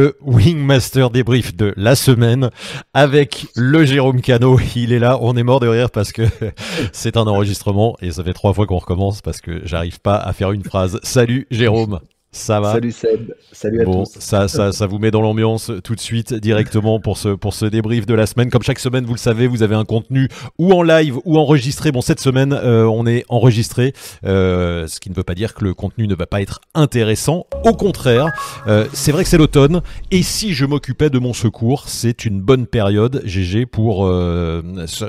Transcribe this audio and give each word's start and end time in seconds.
le 0.00 0.16
Wingmaster 0.22 1.10
débrief 1.10 1.54
de 1.54 1.74
la 1.76 1.94
semaine 1.94 2.48
avec 2.94 3.48
le 3.54 3.84
Jérôme 3.84 4.22
Cano. 4.22 4.58
Il 4.74 4.94
est 4.94 4.98
là, 4.98 5.18
on 5.20 5.36
est 5.36 5.42
mort 5.42 5.60
de 5.60 5.68
rire 5.68 5.90
parce 5.90 6.10
que 6.10 6.22
c'est 6.92 7.18
un 7.18 7.26
enregistrement 7.26 7.98
et 8.00 8.10
ça 8.10 8.24
fait 8.24 8.32
trois 8.32 8.54
fois 8.54 8.66
qu'on 8.66 8.78
recommence 8.78 9.20
parce 9.20 9.42
que 9.42 9.60
j'arrive 9.66 10.00
pas 10.00 10.16
à 10.16 10.32
faire 10.32 10.52
une 10.52 10.64
phrase. 10.64 11.00
Salut 11.02 11.46
Jérôme. 11.50 12.00
Ça 12.32 12.60
va 12.60 12.74
Salut 12.74 12.92
Seb, 12.92 13.34
salut 13.50 13.80
à 13.80 13.84
bon, 13.84 14.04
tous. 14.04 14.20
Ça, 14.20 14.46
ça, 14.46 14.70
ça 14.70 14.86
vous 14.86 15.00
met 15.00 15.10
dans 15.10 15.20
l'ambiance 15.20 15.72
tout 15.82 15.96
de 15.96 16.00
suite 16.00 16.32
directement 16.32 17.00
pour 17.00 17.18
ce, 17.18 17.30
pour 17.30 17.54
ce 17.54 17.66
débrief 17.66 18.06
de 18.06 18.14
la 18.14 18.26
semaine. 18.26 18.50
Comme 18.50 18.62
chaque 18.62 18.78
semaine, 18.78 19.04
vous 19.04 19.14
le 19.14 19.18
savez, 19.18 19.48
vous 19.48 19.64
avez 19.64 19.74
un 19.74 19.84
contenu 19.84 20.28
ou 20.56 20.72
en 20.72 20.82
live 20.82 21.18
ou 21.24 21.38
enregistré. 21.38 21.90
Bon, 21.90 22.02
cette 22.02 22.20
semaine, 22.20 22.52
euh, 22.52 22.84
on 22.84 23.04
est 23.04 23.24
enregistré, 23.28 23.94
euh, 24.24 24.86
ce 24.86 25.00
qui 25.00 25.10
ne 25.10 25.14
veut 25.16 25.24
pas 25.24 25.34
dire 25.34 25.54
que 25.54 25.64
le 25.64 25.74
contenu 25.74 26.06
ne 26.06 26.14
va 26.14 26.26
pas 26.26 26.40
être 26.40 26.60
intéressant. 26.74 27.46
Au 27.64 27.72
contraire, 27.72 28.28
euh, 28.68 28.86
c'est 28.92 29.10
vrai 29.10 29.24
que 29.24 29.28
c'est 29.28 29.38
l'automne. 29.38 29.82
Et 30.12 30.22
si 30.22 30.54
je 30.54 30.66
m'occupais 30.66 31.10
de 31.10 31.18
mon 31.18 31.32
secours, 31.32 31.88
c'est 31.88 32.24
une 32.24 32.40
bonne 32.40 32.68
période, 32.68 33.22
GG, 33.24 33.66
pour 33.66 34.06
euh, 34.06 34.62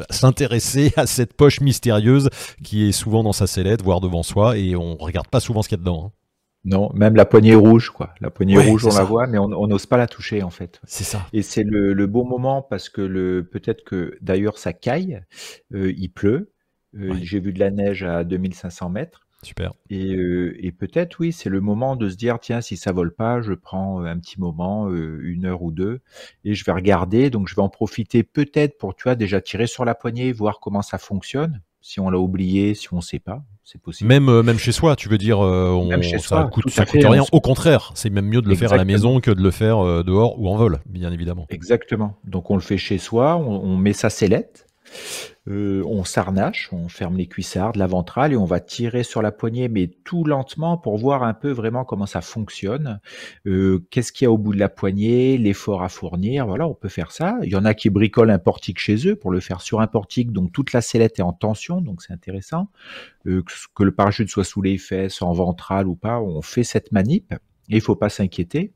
s'intéresser 0.09 0.91
à 0.97 1.05
cette 1.05 1.33
poche 1.33 1.61
mystérieuse 1.61 2.29
qui 2.63 2.89
est 2.89 2.91
souvent 2.91 3.21
dans 3.21 3.33
sa 3.33 3.45
sellette, 3.45 3.83
voire 3.83 4.01
devant 4.01 4.23
soi, 4.23 4.57
et 4.57 4.75
on 4.75 4.97
regarde 4.97 5.27
pas 5.27 5.39
souvent 5.39 5.61
ce 5.61 5.69
qu'il 5.69 5.77
y 5.77 5.81
a 5.81 5.83
dedans. 5.83 6.05
Hein. 6.07 6.20
Non, 6.63 6.91
même 6.93 7.15
la 7.15 7.25
poignée 7.25 7.55
rouge, 7.55 7.89
quoi. 7.89 8.13
La 8.21 8.29
poignée 8.29 8.57
ouais, 8.57 8.69
rouge, 8.69 8.85
on 8.85 8.91
ça. 8.91 8.99
la 8.99 9.05
voit, 9.05 9.25
mais 9.25 9.37
on 9.39 9.67
n'ose 9.67 9.87
pas 9.87 9.97
la 9.97 10.07
toucher, 10.07 10.43
en 10.43 10.51
fait. 10.51 10.79
C'est 10.85 11.03
ça. 11.03 11.25
Et 11.33 11.41
c'est 11.41 11.63
le, 11.63 11.93
le, 11.93 12.07
bon 12.07 12.23
moment 12.23 12.61
parce 12.61 12.89
que 12.89 13.01
le 13.01 13.43
peut-être 13.43 13.83
que 13.83 14.17
d'ailleurs 14.21 14.57
ça 14.59 14.71
caille, 14.73 15.23
euh, 15.73 15.91
il 15.97 16.09
pleut. 16.09 16.51
Euh, 16.95 17.13
ouais. 17.13 17.19
J'ai 17.21 17.39
vu 17.39 17.53
de 17.53 17.59
la 17.59 17.71
neige 17.71 18.03
à 18.03 18.23
2500 18.23 18.89
mètres. 18.89 19.27
Super. 19.43 19.73
Et, 19.89 20.13
euh, 20.13 20.55
et 20.59 20.71
peut-être, 20.71 21.19
oui, 21.19 21.31
c'est 21.31 21.49
le 21.49 21.61
moment 21.61 21.95
de 21.95 22.09
se 22.09 22.15
dire, 22.15 22.39
tiens, 22.39 22.61
si 22.61 22.77
ça 22.77 22.91
vole 22.91 23.13
pas, 23.13 23.41
je 23.41 23.53
prends 23.53 24.03
un 24.03 24.19
petit 24.19 24.39
moment, 24.39 24.87
euh, 24.89 25.19
une 25.23 25.45
heure 25.45 25.63
ou 25.63 25.71
deux, 25.71 26.01
et 26.45 26.53
je 26.53 26.63
vais 26.63 26.71
regarder. 26.71 27.31
Donc, 27.31 27.47
je 27.47 27.55
vais 27.55 27.61
en 27.61 27.69
profiter 27.69 28.21
peut-être 28.21 28.77
pour, 28.77 28.95
tu 28.95 29.03
vois, 29.03 29.15
déjà 29.15 29.41
tirer 29.41 29.65
sur 29.65 29.83
la 29.83 29.95
poignée, 29.95 30.31
voir 30.31 30.59
comment 30.59 30.83
ça 30.83 30.99
fonctionne. 30.99 31.61
Si 31.81 31.99
on 31.99 32.11
l'a 32.11 32.19
oublié, 32.19 32.75
si 32.75 32.93
on 32.93 33.01
sait 33.01 33.17
pas, 33.19 33.43
c'est 33.71 33.81
possible. 33.81 34.07
Même, 34.07 34.27
euh, 34.27 34.43
même 34.43 34.57
chez 34.57 34.71
soi, 34.71 34.95
tu 34.95 35.07
veux 35.07 35.17
dire, 35.17 35.39
on, 35.39 35.85
même 35.85 36.03
chez 36.03 36.19
ça 36.19 36.27
soi, 36.27 36.43
coûte, 36.45 36.63
tout 36.63 36.69
ça 36.69 36.81
à 36.81 36.85
coûte 36.85 37.01
fait, 37.01 37.07
rien. 37.07 37.23
Au 37.31 37.39
contraire, 37.39 37.91
c'est 37.95 38.09
même 38.09 38.25
mieux 38.25 38.41
de 38.41 38.49
le 38.49 38.55
faire 38.55 38.73
à 38.73 38.77
la 38.77 38.85
maison 38.85 39.19
que 39.21 39.31
de 39.31 39.41
le 39.41 39.51
faire 39.51 39.79
euh, 39.79 40.03
dehors 40.03 40.39
ou 40.39 40.49
en 40.49 40.57
vol, 40.57 40.79
bien 40.85 41.11
évidemment. 41.11 41.45
Exactement. 41.49 42.17
Donc 42.25 42.51
on 42.51 42.55
le 42.55 42.61
fait 42.61 42.77
chez 42.77 42.97
soi, 42.97 43.37
on, 43.37 43.63
on 43.63 43.77
met 43.77 43.93
sa 43.93 44.09
sellette, 44.09 44.67
euh, 45.47 45.83
on 45.85 46.03
s'arnache, 46.03 46.69
on 46.71 46.87
ferme 46.87 47.17
les 47.17 47.27
cuissardes, 47.27 47.75
la 47.75 47.87
ventrale 47.87 48.33
et 48.33 48.37
on 48.37 48.45
va 48.45 48.59
tirer 48.59 49.03
sur 49.03 49.21
la 49.21 49.31
poignée, 49.31 49.69
mais 49.69 49.87
tout 49.87 50.23
lentement 50.23 50.77
pour 50.77 50.97
voir 50.97 51.23
un 51.23 51.33
peu 51.33 51.49
vraiment 51.49 51.83
comment 51.83 52.05
ça 52.05 52.21
fonctionne. 52.21 52.99
Euh, 53.47 53.85
Qu'est-ce 53.89 54.11
qu'il 54.11 54.25
y 54.25 54.27
a 54.27 54.31
au 54.31 54.37
bout 54.37 54.53
de 54.53 54.59
la 54.59 54.69
poignée, 54.69 55.37
l'effort 55.37 55.83
à 55.83 55.89
fournir. 55.89 56.45
Voilà, 56.45 56.67
on 56.67 56.75
peut 56.75 56.89
faire 56.89 57.11
ça. 57.11 57.37
Il 57.43 57.49
y 57.49 57.55
en 57.55 57.65
a 57.65 57.73
qui 57.73 57.89
bricolent 57.89 58.29
un 58.29 58.39
portique 58.39 58.79
chez 58.79 59.07
eux 59.07 59.15
pour 59.15 59.31
le 59.31 59.39
faire 59.39 59.61
sur 59.61 59.81
un 59.81 59.87
portique, 59.87 60.31
donc 60.31 60.51
toute 60.51 60.73
la 60.73 60.81
sellette 60.81 61.19
est 61.19 61.23
en 61.23 61.33
tension, 61.33 61.81
donc 61.81 62.01
c'est 62.01 62.13
intéressant. 62.13 62.69
Euh, 63.27 63.43
que, 63.75 63.83
le 63.83 63.91
parachute 63.91 64.29
soit 64.29 64.43
sous 64.43 64.61
les 64.61 64.77
fesses, 64.77 65.21
en 65.21 65.31
ventrale 65.33 65.87
ou 65.87 65.95
pas, 65.95 66.21
on 66.21 66.41
fait 66.41 66.63
cette 66.63 66.91
manip. 66.91 67.33
Et 67.69 67.75
il 67.75 67.81
faut 67.81 67.95
pas 67.95 68.09
s'inquiéter 68.09 68.73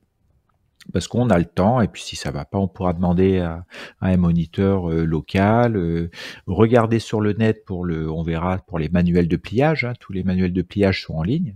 parce 0.93 1.07
qu'on 1.07 1.29
a 1.29 1.37
le 1.37 1.45
temps 1.45 1.81
et 1.81 1.87
puis 1.87 2.01
si 2.01 2.15
ça 2.15 2.31
va 2.31 2.45
pas, 2.45 2.57
on 2.57 2.67
pourra 2.67 2.93
demander 2.93 3.39
à, 3.39 3.65
un 4.01 4.17
moniteur 4.17 4.89
euh, 4.89 5.05
local. 5.05 5.75
Euh, 5.77 6.09
regarder 6.47 6.99
sur 6.99 7.21
le 7.21 7.33
net 7.33 7.65
pour 7.65 7.85
le, 7.85 8.09
on 8.09 8.23
verra 8.23 8.57
pour 8.59 8.79
les 8.79 8.89
manuels 8.89 9.27
de 9.27 9.37
pliage. 9.37 9.85
hein, 9.85 9.93
tous 9.99 10.13
les 10.13 10.23
manuels 10.23 10.53
de 10.53 10.61
pliage 10.61 11.03
sont 11.03 11.15
en 11.15 11.23
ligne. 11.23 11.55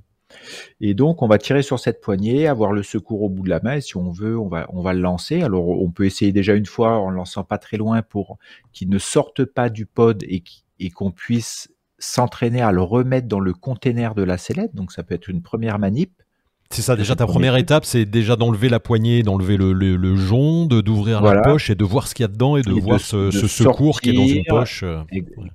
Et 0.80 0.94
donc 0.94 1.22
on 1.22 1.28
va 1.28 1.38
tirer 1.38 1.64
sur 1.64 1.80
cette 1.80 2.02
poignée, 2.02 2.48
avoir 2.48 2.72
le 2.72 2.84
secours 2.84 3.24
au 3.24 3.30
bout 3.30 3.44
de 3.44 3.50
la 3.50 3.60
main. 3.62 3.76
Et 3.76 3.82
si 3.82 3.98
on 3.98 4.12
veut, 4.12 4.38
on 4.38 4.48
va, 4.48 4.68
on 4.70 4.82
va 4.82 4.94
le 4.94 5.02
lancer. 5.02 5.42
Alors 5.42 5.68
on 5.68 5.90
peut 5.92 6.06
essayer 6.06 6.32
déjà 6.32 6.54
une 6.54 6.66
fois 6.66 6.98
en 6.98 7.10
le 7.10 7.16
lançant 7.16 7.44
pas 7.44 7.58
très 7.58 7.78
loin 7.78 8.02
pour 8.02 8.38
qu'il 8.72 8.90
ne 8.90 9.00
sorte 9.00 9.46
pas 9.46 9.70
du 9.70 9.86
pod 9.86 10.24
et 10.24 10.44
et 10.80 10.90
qu'on 10.90 11.12
puisse 11.12 11.70
s'entraîner 11.98 12.62
à 12.62 12.72
le 12.72 12.82
remettre 12.82 13.28
dans 13.28 13.42
le 13.42 13.54
container 13.54 14.16
de 14.16 14.24
la 14.24 14.38
sellette. 14.38 14.74
Donc 14.74 14.92
ça 14.92 15.04
peut 15.04 15.14
être 15.16 15.30
une 15.30 15.42
première 15.42 15.80
manip. 15.80 16.24
C'est 16.72 16.84
ça, 16.84 16.96
déjà 16.96 17.16
ta 17.16 17.26
première 17.26 17.56
étape, 17.56 17.84
c'est 17.84 18.06
déjà 18.06 18.36
d'enlever 18.36 18.70
la 18.70 18.80
poignée, 18.80 19.24
d'enlever 19.24 19.58
le, 19.58 19.74
le, 19.74 19.96
le 19.96 20.16
jonc, 20.16 20.68
de 20.68 20.82
d'ouvrir 20.82 21.20
Voilà. 21.20 21.42
la 21.42 21.52
poche 21.52 21.72
et 21.72 21.76
de 21.76 21.84
voir 21.84 22.08
ce 22.08 22.14
qu'il 22.14 22.24
y 22.24 22.26
a 22.26 22.28
dedans 22.28 22.58
et 22.58 22.62
de 22.62 22.70
Et 22.72 22.76
de- 22.76 22.80
voir 22.80 23.00
ce, 23.00 23.26
de 23.26 23.32
ce 23.32 23.48
secours 23.48 24.02
qui 24.02 24.12
est 24.12 24.14
dans 24.14 24.28
une 24.28 24.46
poche. 24.46 24.84
euh, 24.84 25.02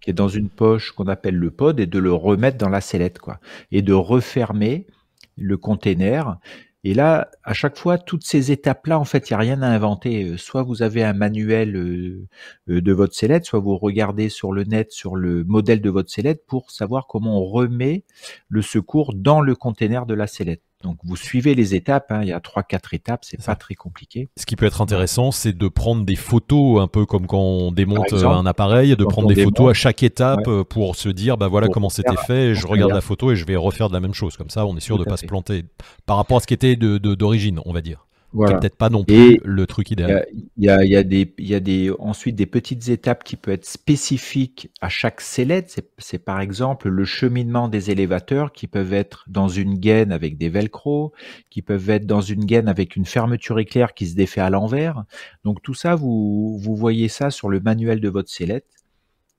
qui 0.01 0.11
est 0.11 0.15
dans 0.15 0.27
une 0.29 0.49
poche 0.49 0.91
qu'on 0.91 1.07
appelle 1.07 1.37
le 1.37 1.53
pod 1.53 1.79
et 1.79 1.87
de 1.87 2.01
le 2.01 2.13
remettre 2.13 2.59
dans 2.59 2.69
la 2.69 2.81
sellette 2.81 3.21
quoi 3.21 3.39
et 3.71 3.81
de 3.81 3.93
refermer 3.93 4.89
le 5.37 5.57
container 5.57 6.39
et 6.83 6.95
là 6.95 7.31
à 7.45 7.55
chaque 7.55 7.79
fois 7.79 7.97
toutes 7.97 8.25
ces 8.25 8.51
étapes 8.51 8.89
là 8.89 8.99
en 8.99 9.05
fait 9.05 9.31
il 9.31 9.33
y 9.33 9.35
a 9.35 9.39
rien 9.39 9.63
à 9.63 9.69
inventer 9.69 10.31
Euh, 10.33 10.37
soit 10.37 10.65
vous 10.65 10.83
avez 10.83 11.05
un 11.05 11.13
manuel 11.13 11.77
euh, 11.77 12.27
de 12.69 12.93
votre 12.93 13.15
sellette 13.15 13.45
soit 13.45 13.61
vous 13.61 13.79
regardez 13.79 14.29
sur 14.29 14.53
le 14.53 14.65
net 14.65 14.91
sur 14.91 15.15
le 15.15 15.45
modèle 15.45 15.81
de 15.81 15.91
votre 15.91 16.11
sellette 16.11 16.45
pour 16.47 16.73
savoir 16.73 17.07
comment 17.07 17.41
on 17.41 17.45
remet 17.45 18.03
le 18.49 18.63
secours 18.63 19.15
dans 19.15 19.41
le 19.41 19.55
container 19.55 20.07
de 20.07 20.15
la 20.15 20.27
sellette 20.27 20.63
donc 20.85 20.99
vous 21.03 21.17
suivez 21.17 21.55
les 21.57 21.75
étapes 21.75 22.13
hein, 22.13 22.21
il 22.23 22.29
y 22.29 22.33
a 22.33 22.39
trois 22.41 22.63
quatre 22.63 22.95
étapes 22.95 23.25
c'est 23.25 23.41
ça. 23.41 23.53
pas 23.53 23.57
très 23.57 23.75
compliqué 23.75 24.29
Ce 24.39 24.47
qui 24.47 24.55
peut 24.55 24.67
être 24.67 24.81
intéressant, 24.83 25.33
c'est 25.33 25.53
de 25.57 25.67
prendre 25.69 26.05
des 26.05 26.15
photos, 26.15 26.81
un 26.81 26.87
peu 26.87 27.07
comme 27.07 27.27
quand 27.27 27.41
on 27.41 27.73
démonte 27.73 28.05
exemple, 28.13 28.27
euh, 28.27 28.39
un 28.39 28.47
appareil, 28.47 28.95
de 28.97 29.05
prendre 29.05 29.29
des 29.29 29.43
photos 29.43 29.71
à 29.71 29.75
chaque 29.75 30.03
étape 30.03 30.49
pour 30.69 30.95
se 30.95 31.09
dire, 31.09 31.37
bah 31.37 31.49
voilà 31.49 31.67
Pour 31.67 31.75
comment 31.75 31.89
c'était 31.89 32.17
fait, 32.27 32.55
je 32.55 32.67
regarde 32.67 32.93
la 32.93 33.01
photo 33.01 33.33
et 33.33 33.37
je 33.37 33.45
vais 33.47 33.57
refaire 33.57 33.89
de 33.89 33.95
la 33.95 34.01
même 34.01 34.15
chose. 34.15 34.37
Comme 34.37 34.51
ça, 34.51 34.67
on 34.67 34.77
est 34.77 34.81
sûr 34.81 34.97
Tout 34.97 35.05
de 35.05 35.09
à 35.09 35.11
pas 35.13 35.17
se 35.17 35.27
planter 35.27 35.65
par 36.07 36.17
rapport 36.17 36.37
à 36.37 36.41
ce 36.41 36.47
qui 36.47 36.55
était 36.55 36.77
de- 36.77 36.99
de- 36.99 37.15
d'origine, 37.15 37.61
on 37.65 37.73
va 37.73 37.81
dire. 37.81 38.04
Voilà 38.35 38.55
peut-être 38.55 38.77
pas 38.77 38.91
non 38.91 39.05
plus 39.05 39.31
Et 39.31 39.41
le 39.45 39.67
truc 39.67 39.91
Il 40.07 40.11
y 40.11 40.13
idéal. 40.13 40.13
a, 40.13 40.25
il 40.33 40.65
y 40.65 40.69
a, 40.71 40.85
y 40.85 40.97
a 40.97 41.03
des, 41.05 41.35
y 41.39 41.55
a 41.55 41.61
des, 41.61 41.91
ensuite 42.01 42.37
des 42.37 42.47
petites 42.47 42.89
étapes 42.89 43.23
qui 43.25 43.37
peuvent 43.37 43.55
être 43.55 43.65
spécifiques 43.67 44.71
à 44.81 44.89
chaque 44.89 45.21
sellette. 45.21 45.71
C'est, 45.71 45.89
c'est 45.99 46.19
par 46.19 46.41
exemple 46.41 46.89
le 46.89 47.05
cheminement 47.05 47.69
des 47.69 47.91
élévateurs 47.93 48.53
qui 48.53 48.67
peuvent 48.67 48.93
être 48.93 49.25
dans 49.29 49.49
une 49.49 49.79
gaine 49.79 50.13
avec 50.13 50.37
des 50.39 50.49
velcro, 50.49 51.13
qui 51.51 51.63
peuvent 51.63 51.91
être 51.91 52.07
dans 52.07 52.23
une 52.23 52.45
gaine 52.45 52.69
avec 52.69 52.97
une 52.97 53.07
fermeture 53.07 53.59
éclair 53.61 53.95
qui 53.95 54.07
se 54.09 54.17
défait 54.17 54.41
à 54.41 54.51
l'envers. 54.51 55.05
Donc 55.45 55.63
tout 55.63 55.75
ça, 55.75 55.95
vous, 55.95 56.59
vous 56.59 56.77
voyez 56.77 57.09
ça 57.09 57.31
sur 57.31 57.49
le 57.49 57.61
manuel 57.61 58.01
de 58.01 58.09
votre 58.09 58.31
sellette. 58.31 58.67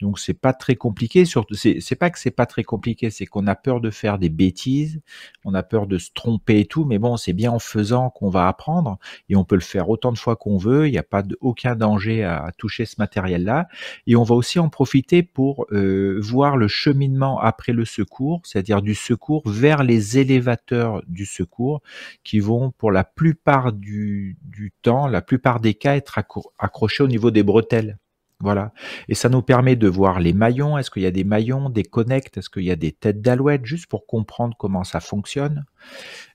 Donc 0.01 0.19
c'est 0.19 0.33
pas 0.33 0.53
très 0.53 0.75
compliqué. 0.75 1.25
Surtout, 1.25 1.55
c'est, 1.55 1.95
pas 1.95 2.09
que 2.09 2.19
c'est 2.19 2.31
pas 2.31 2.45
très 2.45 2.63
compliqué, 2.63 3.09
c'est 3.09 3.25
qu'on 3.25 3.47
a 3.47 3.55
peur 3.55 3.79
de 3.79 3.89
faire 3.89 4.19
des 4.19 4.29
bêtises, 4.29 5.01
on 5.45 5.53
a 5.53 5.63
peur 5.63 5.87
de 5.87 5.97
se 5.97 6.11
tromper 6.13 6.59
et 6.59 6.65
tout. 6.65 6.85
Mais 6.85 6.99
bon, 6.99 7.15
c'est 7.17 7.33
bien 7.33 7.51
en 7.51 7.59
faisant 7.59 8.09
qu'on 8.09 8.29
va 8.29 8.47
apprendre 8.47 8.97
et 9.29 9.35
on 9.35 9.45
peut 9.45 9.55
le 9.55 9.61
faire 9.61 9.89
autant 9.89 10.11
de 10.11 10.17
fois 10.17 10.35
qu'on 10.35 10.57
veut. 10.57 10.87
Il 10.87 10.91
n'y 10.91 10.97
a 10.97 11.03
pas 11.03 11.23
aucun 11.39 11.75
danger 11.75 12.23
à, 12.23 12.51
toucher 12.57 12.85
ce 12.85 12.95
matériel-là. 12.99 13.67
Et 14.07 14.15
on 14.15 14.23
va 14.23 14.35
aussi 14.35 14.59
en 14.59 14.69
profiter 14.69 15.23
pour 15.23 15.65
euh, 15.71 16.19
voir 16.21 16.57
le 16.57 16.67
cheminement 16.67 17.39
après 17.39 17.71
le 17.71 17.85
secours, 17.85 18.41
c'est-à-dire 18.43 18.81
du 18.81 18.95
secours 18.95 19.43
vers 19.45 19.83
les 19.83 20.17
élévateurs 20.17 21.01
du 21.07 21.25
secours 21.25 21.81
qui 22.23 22.39
vont 22.39 22.71
pour 22.71 22.91
la 22.91 23.03
plupart 23.03 23.71
du, 23.71 24.37
temps, 24.81 25.07
la 25.07 25.21
plupart 25.21 25.59
des 25.59 25.73
cas, 25.73 25.95
être 25.95 26.19
accro- 26.19 26.51
accrochés 26.59 27.03
au 27.03 27.07
niveau 27.07 27.31
des 27.31 27.43
bretelles. 27.43 27.97
Voilà. 28.45 28.71
Et 29.09 29.15
ça 29.15 29.27
nous 29.27 29.41
permet 29.41 29.75
de 29.75 29.87
voir 29.87 30.19
les 30.19 30.31
maillons. 30.31 30.77
Est-ce 30.77 30.91
qu'il 30.91 31.01
y 31.01 31.07
a 31.07 31.11
des 31.11 31.23
maillons, 31.23 31.69
des 31.69 31.83
connects 31.83 32.37
Est-ce 32.37 32.49
qu'il 32.49 32.63
y 32.63 32.71
a 32.71 32.75
des 32.75 32.91
têtes 32.91 33.21
d'alouette 33.21 33.65
Juste 33.65 33.87
pour 33.87 34.05
comprendre 34.05 34.55
comment 34.57 34.83
ça 34.83 34.99
fonctionne. 34.99 35.65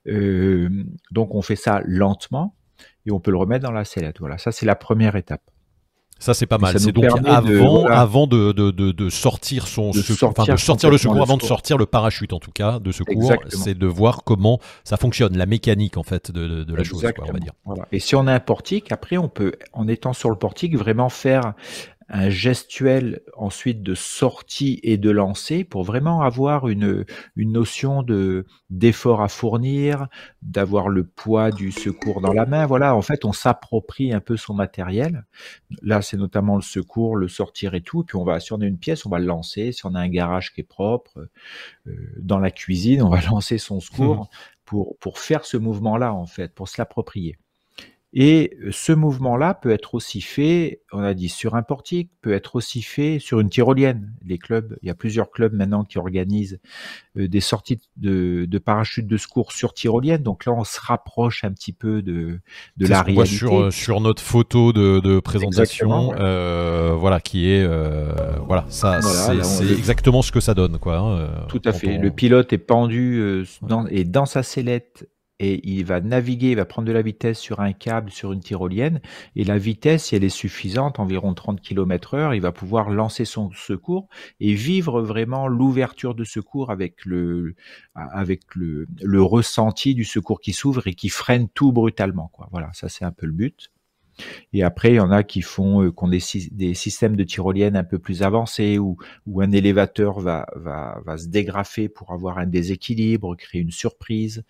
Euh, 0.08 0.68
donc 1.12 1.34
on 1.34 1.42
fait 1.42 1.56
ça 1.56 1.80
lentement 1.84 2.56
et 3.06 3.12
on 3.12 3.20
peut 3.20 3.30
le 3.30 3.36
remettre 3.38 3.64
dans 3.64 3.72
la 3.72 3.84
sellette. 3.84 4.18
Voilà, 4.18 4.38
ça 4.38 4.50
c'est 4.50 4.66
la 4.66 4.74
première 4.76 5.14
étape. 5.14 5.42
Ça 6.18 6.34
c'est 6.34 6.44
pas 6.44 6.58
mal. 6.58 6.78
C'est 6.78 6.92
donc 6.92 7.06
avant, 7.06 7.40
de- 7.48 7.56
voilà. 7.56 7.98
avant 7.98 8.26
de, 8.26 8.52
de, 8.52 8.70
de, 8.70 8.92
de 8.92 9.08
sortir 9.08 9.66
son 9.66 9.90
De 9.90 10.02
secours, 10.02 10.28
enfin, 10.28 10.42
de 10.42 10.48
sortir 10.48 10.66
sortir 10.66 10.90
le 10.90 10.98
secours, 10.98 11.22
avant 11.22 11.38
de 11.38 11.42
sortir 11.42 11.78
le 11.78 11.86
parachute 11.86 12.34
en 12.34 12.38
tout 12.38 12.50
cas 12.50 12.78
de 12.78 12.92
secours, 12.92 13.32
c'est 13.48 13.72
de 13.76 13.86
voir 13.86 14.22
comment 14.22 14.58
ça 14.84 14.98
fonctionne, 14.98 15.38
la 15.38 15.46
mécanique 15.46 15.96
en 15.96 16.02
fait 16.02 16.30
de, 16.30 16.66
la 16.74 16.84
chose, 16.84 17.00
quoi, 17.00 17.10
on 17.26 17.32
va 17.32 17.38
Exactement. 17.38 17.38
dire. 17.38 17.52
Voilà. 17.64 17.86
Et 17.90 18.00
si 18.00 18.14
on 18.16 18.26
a 18.26 18.34
un 18.34 18.40
portique, 18.40 18.92
après 18.92 19.16
on 19.16 19.30
peut, 19.30 19.52
en 19.72 19.88
étant 19.88 20.12
sur 20.12 20.28
le 20.28 20.36
portique, 20.36 20.76
vraiment 20.76 21.08
faire 21.08 21.54
un 22.10 22.28
gestuel 22.28 23.20
ensuite 23.36 23.82
de 23.82 23.94
sortie 23.94 24.80
et 24.82 24.98
de 24.98 25.10
lancer 25.10 25.62
pour 25.62 25.84
vraiment 25.84 26.22
avoir 26.22 26.68
une, 26.68 27.04
une 27.36 27.52
notion 27.52 28.02
de 28.02 28.46
d'effort 28.68 29.22
à 29.22 29.28
fournir, 29.28 30.08
d'avoir 30.42 30.88
le 30.88 31.04
poids 31.04 31.52
du 31.52 31.70
secours 31.70 32.20
dans 32.20 32.32
la 32.32 32.46
main. 32.46 32.66
Voilà, 32.66 32.96
en 32.96 33.02
fait, 33.02 33.24
on 33.24 33.32
s'approprie 33.32 34.12
un 34.12 34.20
peu 34.20 34.36
son 34.36 34.54
matériel. 34.54 35.24
Là, 35.82 36.02
c'est 36.02 36.16
notamment 36.16 36.56
le 36.56 36.62
secours, 36.62 37.16
le 37.16 37.28
sortir 37.28 37.74
et 37.74 37.80
tout. 37.80 38.02
Puis 38.02 38.16
on 38.16 38.24
va, 38.24 38.40
si 38.40 38.52
on 38.52 38.60
a 38.60 38.66
une 38.66 38.78
pièce, 38.78 39.06
on 39.06 39.10
va 39.10 39.20
le 39.20 39.26
lancer. 39.26 39.72
Si 39.72 39.86
on 39.86 39.94
a 39.94 40.00
un 40.00 40.08
garage 40.08 40.52
qui 40.52 40.62
est 40.62 40.64
propre, 40.64 41.28
euh, 41.86 41.92
dans 42.18 42.38
la 42.38 42.50
cuisine, 42.50 43.02
on 43.02 43.08
va 43.08 43.20
lancer 43.30 43.58
son 43.58 43.80
secours 43.80 44.28
pour 44.64 44.96
pour 44.98 45.18
faire 45.18 45.44
ce 45.44 45.56
mouvement-là 45.56 46.12
en 46.12 46.26
fait, 46.26 46.54
pour 46.54 46.68
se 46.68 46.80
l'approprier. 46.80 47.38
Et 48.12 48.56
ce 48.72 48.90
mouvement-là 48.92 49.54
peut 49.54 49.70
être 49.70 49.94
aussi 49.94 50.20
fait, 50.20 50.82
on 50.92 50.98
a 50.98 51.14
dit 51.14 51.28
sur 51.28 51.54
un 51.54 51.62
portique, 51.62 52.10
peut 52.22 52.32
être 52.32 52.56
aussi 52.56 52.82
fait 52.82 53.20
sur 53.20 53.38
une 53.38 53.50
tyrolienne. 53.50 54.12
Les 54.24 54.36
clubs, 54.36 54.76
il 54.82 54.88
y 54.88 54.90
a 54.90 54.96
plusieurs 54.96 55.30
clubs 55.30 55.52
maintenant 55.52 55.84
qui 55.84 55.96
organisent 55.96 56.58
euh, 57.16 57.28
des 57.28 57.38
sorties 57.38 57.78
de, 57.96 58.46
de 58.46 58.58
parachutes 58.58 59.06
de 59.06 59.16
secours 59.16 59.52
sur 59.52 59.74
tyrolienne. 59.74 60.24
Donc 60.24 60.44
là, 60.44 60.52
on 60.52 60.64
se 60.64 60.80
rapproche 60.80 61.44
un 61.44 61.52
petit 61.52 61.72
peu 61.72 62.02
de, 62.02 62.40
de 62.78 62.86
la 62.88 63.02
réalité. 63.02 63.36
Sur, 63.36 63.72
sur 63.72 64.00
notre 64.00 64.22
photo 64.22 64.72
de, 64.72 64.98
de 64.98 65.20
présentation, 65.20 66.12
euh, 66.18 66.96
voilà, 66.98 67.20
qui 67.20 67.48
est, 67.48 67.62
euh, 67.62 68.12
voilà, 68.44 68.66
ça, 68.70 69.00
c'est 69.02 69.70
exactement 69.70 70.22
ce 70.22 70.32
que 70.32 70.40
ça 70.40 70.54
donne, 70.54 70.78
quoi. 70.78 70.98
Hein, 70.98 71.46
Tout 71.48 71.62
à 71.64 71.72
fait. 71.72 71.98
Le 71.98 72.10
pilote 72.10 72.52
est 72.52 72.58
pendu 72.58 73.44
dans, 73.62 73.86
et 73.86 74.02
dans 74.02 74.26
sa 74.26 74.42
sellette 74.42 75.06
et 75.40 75.66
il 75.68 75.84
va 75.86 76.00
naviguer, 76.02 76.50
il 76.50 76.56
va 76.56 76.66
prendre 76.66 76.86
de 76.86 76.92
la 76.92 77.00
vitesse 77.00 77.38
sur 77.38 77.60
un 77.60 77.72
câble, 77.72 78.10
sur 78.10 78.32
une 78.32 78.40
tyrolienne, 78.40 79.00
et 79.36 79.44
la 79.44 79.56
vitesse, 79.56 80.04
si 80.04 80.14
elle 80.14 80.22
est 80.22 80.28
suffisante, 80.28 81.00
environ 81.00 81.32
30 81.32 81.62
km 81.62 82.14
heure, 82.14 82.34
il 82.34 82.42
va 82.42 82.52
pouvoir 82.52 82.90
lancer 82.90 83.24
son 83.24 83.50
secours 83.52 84.08
et 84.38 84.52
vivre 84.52 85.00
vraiment 85.00 85.48
l'ouverture 85.48 86.14
de 86.14 86.24
secours 86.24 86.70
avec 86.70 87.06
le, 87.06 87.54
avec 87.94 88.42
le, 88.54 88.86
ressenti 89.22 89.94
du 89.94 90.04
secours 90.04 90.40
qui 90.40 90.52
s'ouvre 90.52 90.86
et 90.86 90.94
qui 90.94 91.08
freine 91.08 91.48
tout 91.48 91.72
brutalement. 91.72 92.30
Voilà, 92.50 92.70
ça 92.74 92.90
c'est 92.90 93.06
un 93.06 93.12
peu 93.12 93.26
le 93.26 93.32
but. 93.32 93.70
Et 94.52 94.62
après, 94.62 94.90
il 94.92 94.96
y 94.96 95.00
en 95.00 95.10
a 95.10 95.22
qui 95.22 95.42
font, 95.42 95.82
euh, 95.82 95.92
des, 96.08 96.22
des, 96.52 96.74
systèmes 96.74 97.16
de 97.16 97.24
tyroliennes 97.24 97.76
un 97.76 97.84
peu 97.84 97.98
plus 97.98 98.22
avancés 98.22 98.78
où, 98.78 98.96
où 99.26 99.40
un 99.40 99.50
élévateur 99.52 100.20
va, 100.20 100.46
va, 100.56 101.00
va 101.04 101.16
se 101.18 101.28
dégrafer 101.28 101.88
pour 101.88 102.12
avoir 102.12 102.38
un 102.38 102.46
déséquilibre, 102.46 103.36
créer 103.36 103.60
une 103.60 103.70
surprise. 103.70 104.44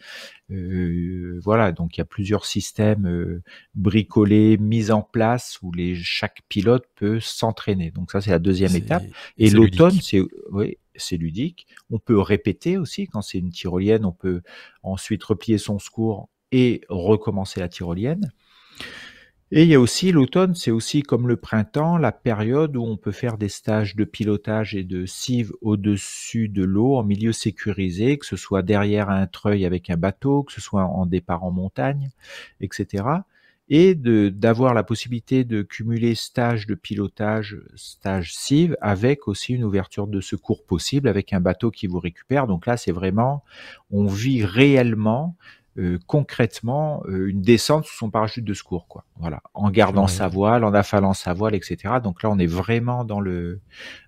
Euh, 0.50 1.40
voilà, 1.42 1.72
donc 1.72 1.96
il 1.96 2.00
y 2.00 2.02
a 2.02 2.06
plusieurs 2.06 2.44
systèmes 2.44 3.06
euh, 3.06 3.42
bricolés, 3.74 4.56
mis 4.58 4.90
en 4.90 5.02
place 5.02 5.58
où 5.62 5.72
les, 5.72 5.94
chaque 5.94 6.40
pilote 6.48 6.86
peut 6.96 7.20
s'entraîner. 7.20 7.90
Donc 7.90 8.10
ça, 8.10 8.20
c'est 8.20 8.30
la 8.30 8.38
deuxième 8.38 8.74
étape. 8.74 9.04
Et 9.38 9.50
l'automne, 9.50 9.98
c'est 10.00 10.20
oui, 10.50 10.76
c'est 10.96 11.16
ludique. 11.16 11.66
On 11.90 11.98
peut 11.98 12.18
répéter 12.18 12.78
aussi 12.78 13.06
quand 13.06 13.22
c'est 13.22 13.38
une 13.38 13.50
tyrolienne. 13.50 14.04
On 14.04 14.12
peut 14.12 14.42
ensuite 14.82 15.22
replier 15.24 15.58
son 15.58 15.78
secours 15.78 16.28
et 16.52 16.82
recommencer 16.88 17.60
la 17.60 17.68
tyrolienne. 17.68 18.32
Et 19.52 19.64
il 19.64 19.68
y 19.68 19.74
a 19.74 19.80
aussi 19.80 20.12
l'automne, 20.12 20.54
c'est 20.54 20.70
aussi 20.70 21.02
comme 21.02 21.26
le 21.26 21.36
printemps, 21.36 21.98
la 21.98 22.12
période 22.12 22.76
où 22.76 22.84
on 22.84 22.96
peut 22.96 23.10
faire 23.10 23.36
des 23.36 23.48
stages 23.48 23.96
de 23.96 24.04
pilotage 24.04 24.76
et 24.76 24.84
de 24.84 25.06
cive 25.06 25.52
au-dessus 25.60 26.48
de 26.48 26.62
l'eau 26.62 26.94
en 26.94 27.02
milieu 27.02 27.32
sécurisé, 27.32 28.16
que 28.16 28.26
ce 28.26 28.36
soit 28.36 28.62
derrière 28.62 29.10
un 29.10 29.26
treuil 29.26 29.66
avec 29.66 29.90
un 29.90 29.96
bateau, 29.96 30.44
que 30.44 30.52
ce 30.52 30.60
soit 30.60 30.84
en 30.84 31.04
départ 31.04 31.42
en 31.42 31.50
montagne, 31.50 32.10
etc. 32.60 33.04
Et 33.68 33.96
d'avoir 33.96 34.72
la 34.72 34.84
possibilité 34.84 35.42
de 35.42 35.62
cumuler 35.62 36.14
stage 36.14 36.68
de 36.68 36.76
pilotage, 36.76 37.56
stage 37.74 38.34
cive, 38.34 38.76
avec 38.80 39.26
aussi 39.26 39.54
une 39.54 39.64
ouverture 39.64 40.06
de 40.06 40.20
secours 40.20 40.64
possible 40.64 41.08
avec 41.08 41.32
un 41.32 41.40
bateau 41.40 41.72
qui 41.72 41.88
vous 41.88 42.00
récupère. 42.00 42.46
Donc 42.46 42.66
là, 42.66 42.76
c'est 42.76 42.92
vraiment, 42.92 43.42
on 43.90 44.06
vit 44.06 44.44
réellement 44.44 45.36
euh, 45.80 45.98
concrètement 46.06 47.02
euh, 47.08 47.30
une 47.30 47.40
descente 47.40 47.86
sous 47.86 47.96
son 47.96 48.10
parachute 48.10 48.44
de 48.44 48.52
secours, 48.52 48.86
quoi. 48.86 49.04
Voilà, 49.18 49.42
en 49.54 49.70
gardant 49.70 50.06
sa 50.06 50.28
voile, 50.28 50.62
en 50.64 50.74
affalant 50.74 51.14
sa 51.14 51.32
voile, 51.32 51.54
etc. 51.54 51.94
Donc 52.02 52.22
là, 52.22 52.30
on 52.30 52.38
est 52.38 52.46
vraiment 52.46 53.04
dans 53.04 53.20
le 53.20 53.60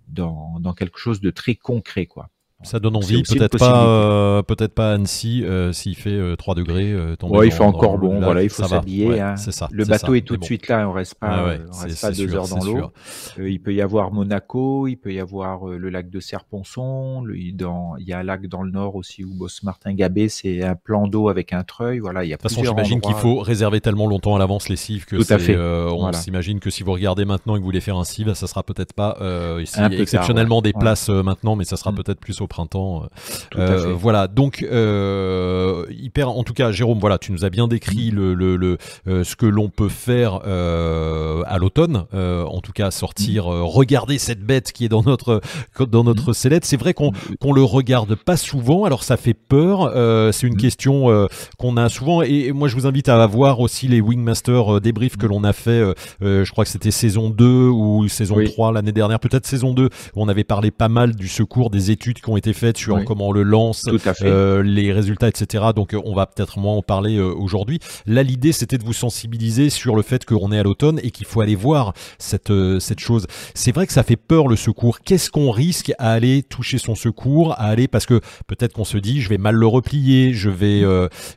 dans, 0.09 0.61
dans 0.61 0.75
quelque 0.75 0.99
chose 0.99 1.21
de 1.21 1.31
très 1.31 1.55
concret, 1.55 2.07
quoi. 2.07 2.29
Ça 2.63 2.79
donne 2.79 2.97
envie, 2.97 3.23
peut-être 3.23 3.59
pas, 3.59 3.87
euh, 3.87 4.43
peut-être 4.43 4.75
pas 4.75 4.93
Annecy 4.93 5.45
euh, 5.45 5.73
s'il 5.73 5.97
fait 5.97 6.37
3 6.37 6.55
euh, 6.55 6.57
degrés. 6.57 6.93
Euh, 6.93 7.17
ouais, 7.23 7.49
il 7.49 7.53
fait 7.53 7.63
encore 7.63 7.99
bon, 7.99 8.21
voilà, 8.21 8.43
il 8.43 8.51
faut 8.51 8.63
s'habiller. 8.63 9.21
hein. 9.21 9.35
le 9.71 9.85
bateau 9.85 10.15
est, 10.15 10.23
tout 10.23 10.37
de 10.37 10.45
suite 10.45 10.69
là, 10.69 10.89
on 10.89 10.93
reste 10.93 11.17
pas, 11.17 11.57
on 11.73 11.83
reste 11.83 12.01
pas 12.01 12.13
deux 12.13 12.35
heures 12.35 12.49
dans 12.49 12.65
l'eau. 12.65 12.93
il 13.39 13.61
peut 13.61 13.75
y 13.75 13.83
avoir 13.83 14.13
Monaco, 14.13 14.87
il 14.87 14.97
peut 14.97 15.13
y 15.13 15.21
avoir 15.21 15.67
le 15.67 15.91
lac 15.91 16.11
de 16.11 16.21
Serponçon, 16.21 17.23
le, 17.23 17.53
dans, 17.53 17.97
il 17.99 18.07
y 18.07 18.13
a 18.13 18.19
un 18.19 18.23
lac 18.23 18.47
dans 18.47 18.63
le 18.63 18.71
nord 18.71 18.97
aussi 18.97 19.25
où 19.25 19.35
Boss 19.35 19.63
Martin 19.63 19.95
Gabé, 19.95 20.29
c'est 20.29 20.63
un 20.63 20.77
plan 20.77 21.09
d'eau 21.09 21.29
avec 21.29 21.53
un 21.53 21.65
treuil. 21.65 21.99
Voilà, 21.99 22.25
il 22.25 22.29
y 22.29 22.33
a. 22.33 22.37
De 22.37 22.43
toute 22.43 22.51
façon, 22.51 22.65
j'imagine 22.65 23.01
qu'il 23.01 23.15
faut 23.15 23.41
réserver 23.41 23.81
tellement 23.81 24.07
longtemps 24.07 24.37
à 24.37 24.39
l'avance 24.39 24.69
les 24.69 24.77
cives 24.77 25.05
que 25.05 25.17
tout 25.17 25.33
à 25.33 25.39
fait. 25.39 25.57
on 25.57 26.13
s'imagine 26.13 26.61
que 26.61 26.71
si 26.71 26.83
vous 26.83 26.93
regardez 26.93 27.25
maintenant 27.25 27.57
et 27.57 27.59
que 27.59 27.63
vous 27.63 27.69
voulez 27.69 27.81
faire 27.81 27.97
un 27.97 28.05
cive, 28.05 28.33
ça 28.35 28.47
sera 28.47 28.63
peut-être 28.63 28.93
pas 28.93 29.19
ici, 29.61 29.81
exceptionnellement 29.93 30.63
des 30.63 30.73
places 30.73 31.09
maintenant, 31.09 31.57
mais 31.57 31.65
ça 31.65 31.77
sera 31.77 31.93
mm. 31.93 31.97
peut-être 31.97 32.21
plus 32.21 32.41
au 32.41 32.47
printemps. 32.53 33.09
Euh, 33.57 33.95
voilà, 33.99 34.29
donc 34.29 34.63
euh, 34.63 35.87
hyper. 35.91 36.29
En 36.29 36.45
tout 36.45 36.53
cas, 36.53 36.71
Jérôme, 36.71 36.99
voilà, 36.99 37.17
tu 37.17 37.33
nous 37.33 37.47
as 37.47 37.51
bien 37.51 37.67
décrit 37.67 38.13
mm. 38.13 38.15
le, 38.15 38.35
le, 38.35 38.57
le 38.57 38.79
euh, 39.09 39.25
ce 39.25 39.37
que 39.37 39.47
l'on 39.47 39.71
peut 39.71 39.89
faire 39.89 40.35
à 40.45 41.59
l'automne. 41.59 42.05
en 42.13 42.61
tout 42.61 42.73
cas, 42.73 42.91
sortir, 42.91 43.49
mm. 43.49 43.63
regarder 43.63 44.19
cette 44.19 44.45
bête 44.45 44.73
qui 44.73 44.85
est 44.85 44.91
dans 44.91 45.03
notre 45.03 45.41
dans 45.81 46.05
notre 46.05 46.31
mm. 46.31 46.35
sellette. 46.35 46.65
C'est 46.67 46.77
vrai 46.77 46.93
qu'on 46.93 47.13
qu'on 47.41 47.53
le 47.53 47.63
regarde 47.63 48.15
pas 48.15 48.37
souvent. 48.37 48.85
Alors 48.85 49.03
ça 49.03 49.17
fait 49.17 49.35
peur. 49.35 49.91
c'est 50.33 50.47
une 50.47 50.57
question 50.57 51.27
qu'on 51.59 51.77
a 51.77 51.89
souvent. 51.89 52.21
Et 52.23 52.53
moi, 52.53 52.69
je 52.69 52.75
vous 52.75 52.87
invite 52.87 53.09
à 53.09 53.27
voir 53.27 53.61
aussi 53.61 53.89
les 53.89 54.01
Wingmaster 54.01 54.81
débriefs 54.81 55.17
que 55.17 55.27
l'on 55.27 55.43
a 55.45 55.55
fait. 55.55 55.83
je 56.21 56.51
crois 56.51 56.65
que 56.65 56.71
c'était 56.71 56.91
saison 56.91 57.31
2 57.31 57.45
ou 57.69 58.09
saison 58.09 58.37
3 58.45 58.73
l'année 58.73 58.93
dernière, 58.93 59.21
peut-être 59.21 59.47
saison 59.47 59.73
2, 59.73 59.85
où 59.85 59.89
on 60.17 60.29
avait 60.29 60.45
parlé 60.45 60.71
pas 60.71 60.89
mal 60.89 61.15
du 61.15 61.29
secours, 61.29 61.71
des 61.71 61.91
études 61.91 62.21
qui 62.21 62.29
ont 62.29 62.37
été 62.37 62.42
faites 62.53 62.77
sur 62.77 63.05
comment 63.05 63.29
on 63.29 63.33
le 63.33 63.45
lance, 63.45 63.85
euh, 64.23 64.63
les 64.63 64.93
résultats, 64.93 65.29
etc. 65.29 65.67
Donc 65.75 65.95
euh, 65.95 66.01
on 66.05 66.15
va 66.15 66.27
peut-être 66.27 66.59
moins 66.59 66.75
en 66.75 66.83
parler 66.83 67.17
euh, 67.17 67.33
aujourd'hui. 67.33 67.79
Là, 68.07 68.23
l'idée, 68.23 68.53
c'était 68.53 68.79
de 68.79 68.85
vous 68.85 68.93
sensibiliser 68.93 69.71
sur 69.71 69.95
le 69.95 70.03
fait 70.03 70.25
qu'on 70.25 70.51
est 70.51 70.59
à 70.59 70.63
l'automne 70.63 70.99
et 71.03 71.11
qu'il 71.11 71.27
faut 71.27 71.41
aller 71.41 71.55
voir 71.55 71.95
cette, 72.19 72.53
cette 72.81 73.01
chose. 73.01 73.27
C'est 73.55 73.73
vrai 73.73 73.87
que 73.87 73.93
ça 73.93 74.03
fait 74.03 74.17
peur 74.17 74.49
le 74.49 74.57
secours. 74.57 75.01
Qu'est-ce 75.01 75.31
qu'on 75.31 75.51
risque 75.51 75.93
à 75.99 76.13
aller 76.13 76.43
toucher 76.43 76.79
son 76.79 76.95
secours, 76.95 77.53
à 77.53 77.67
aller 77.67 77.87
parce 77.87 78.07
que 78.07 78.21
peut-être 78.49 78.73
qu'on 78.73 78.85
se 78.85 78.99
dit, 78.99 79.21
je 79.21 79.29
vais 79.29 79.39
mal 79.39 79.55
le 79.55 79.67
replier, 79.67 80.33
je 80.33 80.51
vais, 80.51 80.83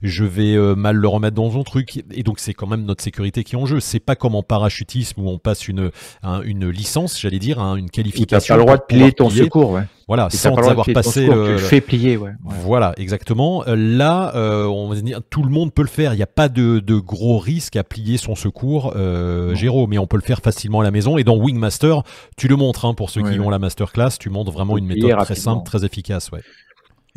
je 0.01 0.23
vais 0.23 0.75
mal 0.75 0.95
le 0.95 1.07
remettre 1.07 1.35
dans 1.35 1.51
son 1.51 1.63
truc. 1.63 2.03
Et 2.11 2.23
donc 2.23 2.39
c'est 2.39 2.53
quand 2.53 2.67
même 2.67 2.85
notre 2.85 3.03
sécurité 3.03 3.43
qui 3.43 3.55
est 3.55 3.59
en 3.59 3.65
jeu. 3.65 3.79
C'est 3.79 3.99
pas 3.99 4.15
comme 4.15 4.35
en 4.35 4.43
parachutisme 4.43 5.21
où 5.21 5.29
on 5.29 5.37
passe 5.37 5.67
une, 5.67 5.91
une 6.43 6.69
licence, 6.69 7.19
j'allais 7.19 7.39
dire, 7.39 7.59
hein, 7.59 7.75
une 7.75 7.89
qualification. 7.89 8.39
Tu 8.39 8.51
pas 8.53 8.57
le 8.57 8.63
droit 8.63 8.77
de 8.77 8.83
plier 8.87 9.11
ton 9.11 9.29
secours, 9.29 9.71
ouais. 9.71 9.83
Voilà, 10.07 10.29
sans 10.29 10.55
avoir 10.55 10.84
passé. 10.93 11.27
le 11.27 11.57
fais 11.57 11.81
plier, 11.81 12.17
ouais. 12.17 12.31
Voilà, 12.43 12.93
exactement. 12.97 13.63
Euh, 13.67 13.75
là, 13.75 14.33
euh, 14.35 14.65
on 14.65 14.89
va 14.89 14.95
dire, 15.01 15.21
tout 15.29 15.43
le 15.43 15.49
monde 15.49 15.73
peut 15.73 15.81
le 15.81 15.87
faire. 15.87 16.13
Il 16.13 16.17
n'y 16.17 16.23
a 16.23 16.27
pas 16.27 16.49
de, 16.49 16.79
de, 16.79 16.95
gros 16.95 17.37
risque 17.37 17.75
à 17.75 17.83
plier 17.83 18.17
son 18.17 18.35
secours, 18.35 18.93
euh, 18.95 19.53
Jérôme, 19.55 19.89
mais 19.91 19.97
on 19.97 20.07
peut 20.07 20.17
le 20.17 20.23
faire 20.23 20.39
facilement 20.39 20.81
à 20.81 20.83
la 20.83 20.91
maison. 20.91 21.17
Et 21.17 21.23
dans 21.23 21.37
Wingmaster, 21.37 22.03
tu 22.37 22.47
le 22.47 22.55
montres 22.55 22.85
hein, 22.85 22.93
pour 22.93 23.09
ceux 23.09 23.21
qui 23.21 23.39
ont 23.39 23.49
la 23.49 23.59
masterclass. 23.59 24.11
Tu 24.19 24.29
montres 24.29 24.51
vraiment 24.51 24.77
une 24.77 24.85
méthode 24.85 25.17
très 25.17 25.35
simple, 25.35 25.63
très 25.65 25.85
efficace, 25.85 26.31
ouais. 26.31 26.41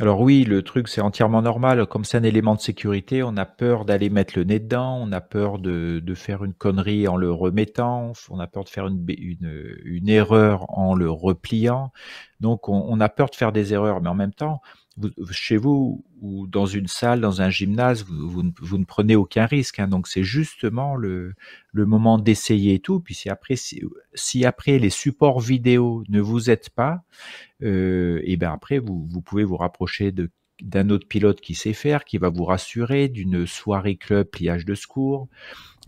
Alors 0.00 0.20
oui, 0.20 0.44
le 0.44 0.62
truc 0.62 0.86
c'est 0.86 1.00
entièrement 1.00 1.42
normal. 1.42 1.84
Comme 1.86 2.04
c'est 2.04 2.16
un 2.18 2.22
élément 2.22 2.54
de 2.54 2.60
sécurité, 2.60 3.24
on 3.24 3.36
a 3.36 3.44
peur 3.44 3.84
d'aller 3.84 4.10
mettre 4.10 4.38
le 4.38 4.44
nez 4.44 4.60
dedans, 4.60 4.96
on 5.00 5.10
a 5.10 5.20
peur 5.20 5.58
de, 5.58 5.98
de, 5.98 6.14
faire 6.14 6.44
une 6.44 6.54
connerie 6.54 7.08
en 7.08 7.16
le 7.16 7.32
remettant, 7.32 8.12
on 8.30 8.38
a 8.38 8.46
peur 8.46 8.62
de 8.62 8.68
faire 8.68 8.86
une, 8.86 9.04
une, 9.08 9.76
une 9.84 10.08
erreur 10.08 10.66
en 10.78 10.94
le 10.94 11.10
repliant. 11.10 11.92
Donc 12.38 12.68
on, 12.68 12.86
on, 12.88 13.00
a 13.00 13.08
peur 13.08 13.28
de 13.30 13.34
faire 13.34 13.50
des 13.50 13.74
erreurs, 13.74 14.00
mais 14.00 14.08
en 14.08 14.14
même 14.14 14.32
temps, 14.32 14.60
chez 15.30 15.56
vous 15.56 16.04
ou 16.20 16.46
dans 16.46 16.66
une 16.66 16.86
salle, 16.86 17.20
dans 17.20 17.42
un 17.42 17.50
gymnase, 17.50 18.04
vous, 18.08 18.42
ne 18.42 18.84
prenez 18.84 19.16
aucun 19.16 19.46
risque. 19.46 19.78
Hein, 19.78 19.88
donc 19.88 20.08
c'est 20.08 20.24
justement 20.24 20.96
le, 20.96 21.34
moment 21.74 22.18
d'essayer 22.18 22.74
et 22.74 22.78
tout. 22.80 23.00
Puis 23.00 23.14
si 23.14 23.28
après, 23.28 23.54
si, 23.56 24.44
après 24.44 24.78
les 24.78 24.90
supports 24.90 25.40
vidéo 25.40 26.04
ne 26.08 26.20
vous 26.20 26.50
aident 26.50 26.70
pas, 26.74 27.02
euh, 27.62 28.20
et 28.24 28.36
ben 28.36 28.52
après 28.52 28.78
vous, 28.78 29.06
pouvez 29.24 29.44
vous 29.44 29.56
rapprocher 29.56 30.12
d'un 30.62 30.90
autre 30.90 31.06
pilote 31.06 31.40
qui 31.40 31.54
sait 31.54 31.72
faire, 31.72 32.04
qui 32.04 32.18
va 32.18 32.28
vous 32.28 32.44
rassurer, 32.44 33.08
d'une 33.08 33.46
soirée 33.46 33.96
club 33.96 34.28
pliage 34.28 34.64
de 34.64 34.74
secours, 34.74 35.28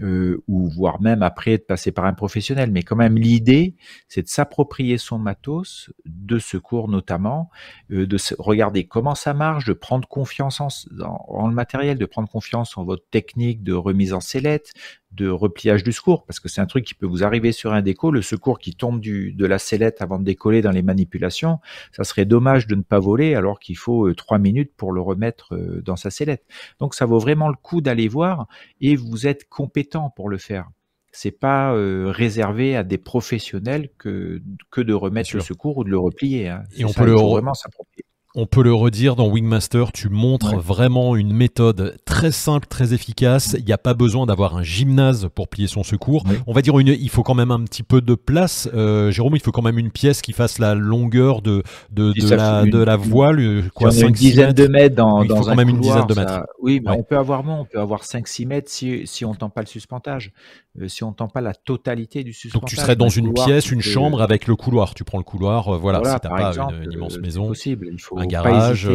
euh, 0.02 0.42
ou 0.48 0.68
voire 0.68 1.00
même 1.02 1.22
après 1.22 1.58
de 1.58 1.62
passer 1.62 1.92
par 1.92 2.06
un 2.06 2.14
professionnel. 2.14 2.70
Mais 2.70 2.82
quand 2.82 2.96
même, 2.96 3.16
l'idée, 3.16 3.74
c'est 4.08 4.22
de 4.22 4.28
s'approprier 4.28 4.96
son 4.96 5.18
matos, 5.18 5.90
de 6.06 6.38
secours 6.38 6.88
notamment, 6.88 7.50
euh, 7.90 8.06
de 8.06 8.16
regarder 8.38 8.84
comment 8.84 9.14
ça 9.14 9.34
marche, 9.34 9.66
de 9.66 9.72
prendre 9.72 10.08
confiance 10.08 10.60
en, 10.60 11.48
le 11.48 11.54
matériel, 11.54 11.98
de 11.98 12.06
prendre 12.06 12.28
confiance 12.28 12.78
en 12.78 12.84
votre 12.84 13.04
technique 13.10 13.62
de 13.62 13.74
remise 13.74 14.14
en 14.14 14.20
sellette, 14.20 14.72
de 15.12 15.28
repliage 15.28 15.82
du 15.82 15.92
secours, 15.92 16.24
parce 16.24 16.38
que 16.38 16.48
c'est 16.48 16.60
un 16.60 16.66
truc 16.66 16.84
qui 16.84 16.94
peut 16.94 17.06
vous 17.06 17.24
arriver 17.24 17.50
sur 17.50 17.72
un 17.72 17.82
déco, 17.82 18.12
le 18.12 18.22
secours 18.22 18.60
qui 18.60 18.74
tombe 18.74 19.00
de 19.00 19.46
la 19.46 19.58
sellette 19.58 20.02
avant 20.02 20.20
de 20.20 20.24
décoller 20.24 20.62
dans 20.62 20.70
les 20.70 20.82
manipulations, 20.82 21.58
ça 21.90 22.04
serait 22.04 22.26
dommage 22.26 22.68
de 22.68 22.76
ne 22.76 22.82
pas 22.82 23.00
voler 23.00 23.34
alors 23.34 23.58
qu'il 23.58 23.76
faut 23.76 24.06
euh, 24.06 24.14
trois 24.14 24.38
minutes 24.38 24.70
pour 24.76 24.92
le 24.92 25.00
remettre 25.00 25.56
dans 25.84 25.96
sa 25.96 26.10
sellette. 26.10 26.44
Donc 26.78 26.94
ça 26.94 27.06
vaut 27.06 27.18
vraiment 27.18 27.48
le 27.48 27.56
coup 27.60 27.80
d'aller 27.80 28.06
voir 28.06 28.46
et 28.80 28.94
vous 28.94 29.26
êtes 29.26 29.48
compétent 29.48 29.89
pour 30.14 30.28
le 30.28 30.38
faire. 30.38 30.68
C'est 31.12 31.32
pas 31.32 31.74
euh, 31.74 32.12
réservé 32.14 32.76
à 32.76 32.84
des 32.84 32.98
professionnels 32.98 33.90
que, 33.98 34.40
que 34.70 34.80
de 34.80 34.94
remettre 34.94 35.34
le 35.34 35.40
secours 35.40 35.78
ou 35.78 35.84
de 35.84 35.90
le 35.90 35.98
replier. 35.98 36.48
Hein. 36.48 36.62
Et 36.76 36.84
on 36.84 36.92
peut 36.92 37.04
le 37.04 37.14
vraiment 37.14 37.54
s'approprier 37.54 38.04
on 38.34 38.46
peut 38.46 38.62
le 38.62 38.72
redire, 38.72 39.16
dans 39.16 39.28
Wingmaster, 39.28 39.90
tu 39.92 40.08
montres 40.08 40.56
vraiment 40.56 41.16
une 41.16 41.32
méthode 41.32 41.96
très 42.10 42.32
simple, 42.32 42.66
très 42.66 42.92
efficace. 42.92 43.54
Il 43.56 43.64
n'y 43.64 43.72
a 43.72 43.78
pas 43.78 43.94
besoin 43.94 44.26
d'avoir 44.26 44.56
un 44.56 44.62
gymnase 44.64 45.28
pour 45.32 45.48
plier 45.48 45.68
son 45.68 45.84
secours. 45.84 46.24
On 46.46 46.52
va 46.52 46.60
dire 46.60 46.78
une, 46.78 46.88
il 46.88 47.08
faut 47.08 47.22
quand 47.22 47.34
même 47.34 47.52
un 47.52 47.62
petit 47.62 47.84
peu 47.84 48.00
de 48.00 48.14
place. 48.14 48.68
Euh, 48.74 49.10
Jérôme, 49.12 49.36
il 49.36 49.40
faut 49.40 49.52
quand 49.52 49.62
même 49.62 49.78
une 49.78 49.90
pièce 49.90 50.20
qui 50.20 50.32
fasse 50.32 50.58
la 50.58 50.74
longueur 50.74 51.40
de, 51.40 51.62
de, 51.92 52.12
la, 52.34 52.64
de 52.64 52.82
la 52.82 52.96
voile. 52.96 53.70
Quoi, 53.74 53.94
une 53.94 54.10
dizaine 54.10 54.52
de 54.52 54.66
mètres 54.66 54.96
dans, 54.96 55.22
il 55.22 55.28
faut 55.28 55.44
quand 55.44 55.54
même 55.54 55.68
une 55.68 55.80
dizaine 55.80 56.06
de 56.06 56.14
mètres. 56.14 56.42
oui, 56.60 56.82
mais 56.84 56.90
on 56.90 57.04
peut 57.04 57.16
avoir 57.16 57.44
moins, 57.44 57.60
on 57.60 57.64
peut 57.64 57.80
avoir 57.80 58.02
5-6 58.02 58.46
mètres 58.46 58.70
si, 58.70 59.06
si 59.06 59.24
on 59.24 59.34
tend 59.34 59.48
pas 59.48 59.60
le 59.60 59.68
suspentage. 59.68 60.32
Euh, 60.80 60.86
si 60.86 61.02
on 61.02 61.12
tend 61.12 61.26
pas 61.26 61.40
la 61.40 61.52
totalité 61.52 62.22
du 62.22 62.32
suspentage. 62.32 62.60
Donc 62.60 62.70
tu 62.70 62.76
serais 62.76 62.94
dans 62.94 63.08
une 63.08 63.32
pièce, 63.32 63.72
une 63.72 63.80
chambre 63.80 64.22
avec 64.22 64.46
le 64.46 64.54
couloir. 64.54 64.94
Tu 64.94 65.02
prends 65.02 65.18
le 65.18 65.24
couloir, 65.24 65.74
euh, 65.74 65.78
voilà, 65.78 65.98
si 65.98 66.20
tu 66.20 66.28
n'as 66.28 66.52
pas 66.52 66.58
une, 66.58 66.92
immense 66.92 67.18
maison. 67.18 67.48
possible. 67.48 67.88
Il 67.92 68.00
faut 68.00 68.18
un 68.18 68.26
garage. 68.26 68.88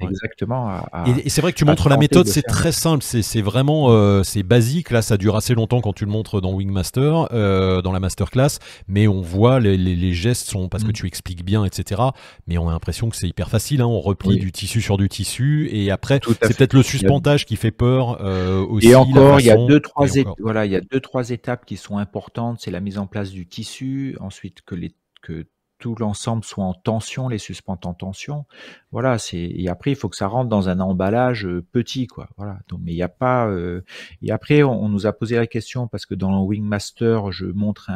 Exactement. 0.00 0.80
et, 1.06 1.28
c'est 1.28 1.40
vrai 1.40 1.52
que 1.52 1.58
tu 1.58 1.64
montres 1.64 1.88
la 1.88 1.96
méthode, 1.96 2.26
c'est 2.26 2.42
très 2.48 2.72
simple, 2.72 3.04
c'est 3.04 3.40
vraiment 3.40 3.90
euh, 3.90 4.22
c'est 4.22 4.42
basique. 4.42 4.90
Là, 4.90 5.02
ça 5.02 5.16
dure 5.16 5.36
assez 5.36 5.54
longtemps 5.54 5.80
quand 5.80 5.92
tu 5.92 6.04
le 6.04 6.10
montres 6.10 6.40
dans 6.40 6.52
Wingmaster, 6.52 7.28
euh, 7.32 7.82
dans 7.82 7.92
la 7.92 8.00
masterclass, 8.00 8.58
mais 8.88 9.06
on 9.06 9.20
voit 9.20 9.60
les, 9.60 9.76
les, 9.76 10.12
gestes 10.12 10.48
sont 10.48 10.68
parce 10.68 10.84
que 10.84 10.90
mm. 10.90 10.94
tu 10.94 11.06
expliques 11.06 11.44
bien, 11.44 11.64
etc. 11.64 12.02
Mais 12.46 12.58
on 12.58 12.68
a 12.68 12.72
l'impression 12.72 13.08
que 13.08 13.16
c'est 13.16 13.28
hyper 13.28 13.48
facile. 13.48 13.80
Hein. 13.80 13.86
On 13.86 14.00
replie 14.00 14.38
du 14.38 14.52
tissu 14.52 14.80
sur 14.80 14.96
du 14.96 15.08
tissu 15.08 15.68
et 15.70 15.90
après 15.90 16.20
c'est 16.42 16.56
peut-être 16.56 16.74
le 16.74 16.82
suspentage 16.82 17.46
qui 17.46 17.56
fait 17.56 17.70
peur 17.70 18.18
euh, 18.20 18.64
aussi. 18.66 18.88
Et 18.88 18.94
encore, 18.94 19.40
il 19.40 19.46
y 19.46 19.50
a 19.50 19.56
deux 19.56 19.80
trois 19.80 20.06
voilà, 20.38 20.66
il 20.66 20.72
y 20.72 20.76
a 20.76 20.80
deux 20.80 21.00
trois 21.00 21.30
étapes 21.30 21.66
qui 21.66 21.76
sont 21.76 21.98
importantes. 21.98 22.58
C'est 22.60 22.70
la 22.70 22.80
mise 22.80 22.98
en 22.98 23.06
place 23.06 23.30
du 23.30 23.46
tissu, 23.46 24.16
ensuite 24.20 24.62
que 24.62 24.74
les 24.74 24.92
que 25.22 25.46
tout 25.78 25.94
l'ensemble 25.98 26.44
soit 26.44 26.64
en 26.64 26.74
tension, 26.74 27.28
les 27.28 27.38
suspentes 27.38 27.86
en 27.86 27.94
tension. 27.94 28.46
Voilà, 28.90 29.18
c'est 29.18 29.38
et 29.38 29.68
après 29.68 29.92
il 29.92 29.96
faut 29.96 30.08
que 30.08 30.16
ça 30.16 30.26
rentre 30.26 30.48
dans 30.48 30.68
un 30.68 30.80
emballage 30.80 31.46
euh, 31.46 31.64
petit 31.72 32.06
quoi. 32.06 32.28
Voilà. 32.36 32.58
Donc 32.68 32.80
mais 32.82 32.92
il 32.92 32.96
n'y 32.96 33.02
a 33.02 33.08
pas 33.08 33.46
euh, 33.48 33.82
et 34.22 34.30
après 34.32 34.62
on, 34.62 34.88
nous 34.88 35.06
a 35.06 35.12
posé 35.12 35.36
la 35.36 35.46
question 35.46 35.86
parce 35.86 36.06
que 36.06 36.14
dans 36.14 36.42
Wingmaster, 36.42 37.30
je 37.30 37.46
montre 37.46 37.90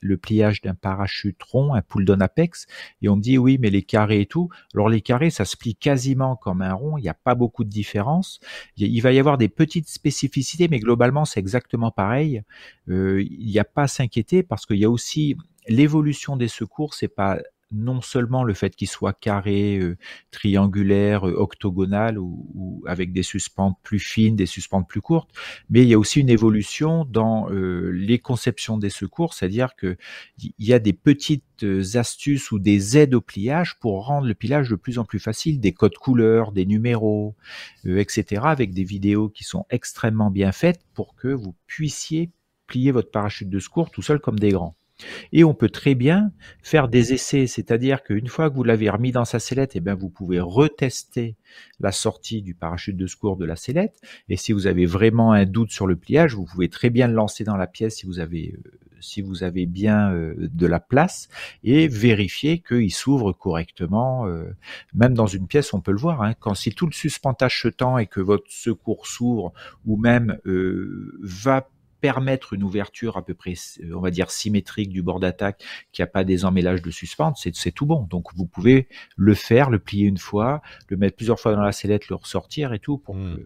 le 0.00 0.16
pliage 0.16 0.60
d'un 0.62 0.74
parachute 0.74 1.40
rond, 1.42 1.74
un 1.74 1.82
pull 1.82 2.04
down 2.04 2.22
apex 2.22 2.66
et 3.02 3.08
on 3.08 3.16
me 3.16 3.22
dit 3.22 3.38
oui, 3.38 3.58
mais 3.60 3.70
les 3.70 3.82
carrés 3.82 4.22
et 4.22 4.26
tout. 4.26 4.48
Alors 4.74 4.88
les 4.88 5.00
carrés 5.00 5.30
ça 5.30 5.44
se 5.44 5.56
plie 5.56 5.76
quasiment 5.76 6.36
comme 6.36 6.62
un 6.62 6.72
rond, 6.72 6.98
il 6.98 7.02
n'y 7.02 7.08
a 7.08 7.14
pas 7.14 7.34
beaucoup 7.34 7.64
de 7.64 7.70
différence. 7.70 8.40
Il, 8.76 9.00
va 9.02 9.12
y 9.12 9.18
avoir 9.18 9.38
des 9.38 9.48
petites 9.48 9.88
spécificités 9.88 10.68
mais 10.68 10.80
globalement 10.80 11.24
c'est 11.24 11.40
exactement 11.40 11.90
pareil. 11.90 12.42
Euh, 12.88 13.22
il 13.22 13.46
n'y 13.46 13.58
a 13.58 13.64
pas 13.64 13.82
à 13.82 13.88
s'inquiéter 13.88 14.42
parce 14.42 14.66
qu'il 14.66 14.78
y 14.78 14.84
a 14.84 14.90
aussi 14.90 15.36
l'évolution 15.66 16.36
des 16.36 16.48
secours, 16.48 16.94
c'est 16.94 17.08
pas 17.08 17.38
non 17.74 18.00
seulement 18.00 18.44
le 18.44 18.54
fait 18.54 18.74
qu'ils 18.74 18.88
soient 18.88 19.12
carrés, 19.12 19.78
euh, 19.78 19.96
triangulaires, 20.30 21.28
euh, 21.28 21.34
octogonales 21.34 22.18
ou, 22.18 22.82
avec 22.86 23.12
des 23.12 23.22
suspentes 23.22 23.76
plus 23.82 23.98
fines, 23.98 24.36
des 24.36 24.46
suspentes 24.46 24.88
plus 24.88 25.00
courtes, 25.00 25.30
mais 25.70 25.82
il 25.82 25.88
y 25.88 25.94
a 25.94 25.98
aussi 25.98 26.20
une 26.20 26.28
évolution 26.28 27.04
dans 27.04 27.50
euh, 27.50 27.90
les 27.90 28.18
conceptions 28.18 28.78
des 28.78 28.90
secours, 28.90 29.34
c'est-à-dire 29.34 29.74
que 29.76 29.96
il 30.38 30.52
y 30.58 30.72
a 30.72 30.78
des 30.78 30.92
petites 30.92 31.64
astuces 31.94 32.52
ou 32.52 32.58
des 32.58 32.98
aides 32.98 33.14
au 33.14 33.20
pliage 33.20 33.78
pour 33.80 34.06
rendre 34.06 34.26
le 34.26 34.34
pliage 34.34 34.70
de 34.70 34.76
plus 34.76 34.98
en 34.98 35.04
plus 35.04 35.18
facile, 35.18 35.60
des 35.60 35.72
codes 35.72 35.96
couleurs, 35.96 36.52
des 36.52 36.66
numéros, 36.66 37.34
etc., 37.84 38.42
avec 38.44 38.72
des 38.72 38.84
vidéos 38.84 39.28
qui 39.28 39.44
sont 39.44 39.64
extrêmement 39.70 40.30
bien 40.30 40.52
faites 40.52 40.80
pour 40.94 41.14
que 41.14 41.28
vous 41.28 41.54
puissiez 41.66 42.30
plier 42.66 42.90
votre 42.92 43.10
parachute 43.10 43.48
de 43.48 43.58
secours 43.58 43.90
tout 43.90 44.02
seul 44.02 44.20
comme 44.20 44.38
des 44.38 44.50
grands. 44.50 44.76
Et 45.32 45.44
on 45.44 45.54
peut 45.54 45.68
très 45.68 45.94
bien 45.94 46.32
faire 46.62 46.88
des 46.88 47.12
essais, 47.12 47.46
c'est-à-dire 47.46 48.02
qu'une 48.02 48.28
fois 48.28 48.50
que 48.50 48.54
vous 48.54 48.64
l'avez 48.64 48.88
remis 48.88 49.12
dans 49.12 49.24
sa 49.24 49.38
sellette, 49.38 49.74
et 49.74 49.78
eh 49.78 49.80
bien 49.80 49.94
vous 49.94 50.10
pouvez 50.10 50.40
retester 50.40 51.36
la 51.80 51.92
sortie 51.92 52.42
du 52.42 52.54
parachute 52.54 52.96
de 52.96 53.06
secours 53.06 53.36
de 53.36 53.44
la 53.44 53.56
sellette. 53.56 54.00
Et 54.28 54.36
si 54.36 54.52
vous 54.52 54.66
avez 54.66 54.86
vraiment 54.86 55.32
un 55.32 55.46
doute 55.46 55.70
sur 55.70 55.86
le 55.86 55.96
pliage, 55.96 56.34
vous 56.34 56.44
pouvez 56.44 56.68
très 56.68 56.90
bien 56.90 57.08
le 57.08 57.14
lancer 57.14 57.44
dans 57.44 57.56
la 57.56 57.66
pièce 57.66 57.96
si 57.96 58.06
vous 58.06 58.20
avez 58.20 58.54
euh, 58.56 58.70
si 59.00 59.20
vous 59.20 59.42
avez 59.42 59.66
bien 59.66 60.14
euh, 60.14 60.34
de 60.38 60.66
la 60.66 60.80
place 60.80 61.28
et 61.62 61.88
vérifier 61.88 62.60
qu'il 62.60 62.92
s'ouvre 62.92 63.32
correctement. 63.32 64.26
Euh, 64.26 64.56
même 64.94 65.12
dans 65.12 65.26
une 65.26 65.46
pièce, 65.46 65.74
on 65.74 65.80
peut 65.80 65.92
le 65.92 65.98
voir. 65.98 66.22
Hein. 66.22 66.34
quand 66.40 66.54
si 66.54 66.70
tout 66.70 66.86
le 66.86 66.92
suspentage 66.92 67.60
se 67.60 67.68
tend 67.68 67.98
et 67.98 68.06
que 68.06 68.20
votre 68.20 68.50
secours 68.50 69.06
s'ouvre 69.06 69.52
ou 69.84 69.98
même 69.98 70.38
va 71.22 71.68
permettre 72.04 72.52
une 72.52 72.62
ouverture 72.62 73.16
à 73.16 73.24
peu 73.24 73.32
près, 73.32 73.54
on 73.94 74.00
va 74.00 74.10
dire, 74.10 74.30
symétrique 74.30 74.90
du 74.90 75.00
bord 75.00 75.20
d'attaque, 75.20 75.64
qui 75.90 76.02
a 76.02 76.06
pas 76.06 76.22
des 76.22 76.44
emmêlages 76.44 76.82
de 76.82 76.90
suspente, 76.90 77.38
c'est 77.38 77.72
tout 77.72 77.86
bon. 77.86 78.06
Donc 78.10 78.26
vous 78.34 78.44
pouvez 78.44 78.88
le 79.16 79.32
faire, 79.32 79.70
le 79.70 79.78
plier 79.78 80.06
une 80.06 80.18
fois, 80.18 80.60
le 80.90 80.98
mettre 80.98 81.16
plusieurs 81.16 81.40
fois 81.40 81.54
dans 81.54 81.62
la 81.62 81.72
sellette, 81.72 82.10
le 82.10 82.16
ressortir 82.16 82.74
et 82.74 82.78
tout, 82.78 82.98
pour 82.98 83.14
mmh. 83.14 83.36
que 83.36 83.42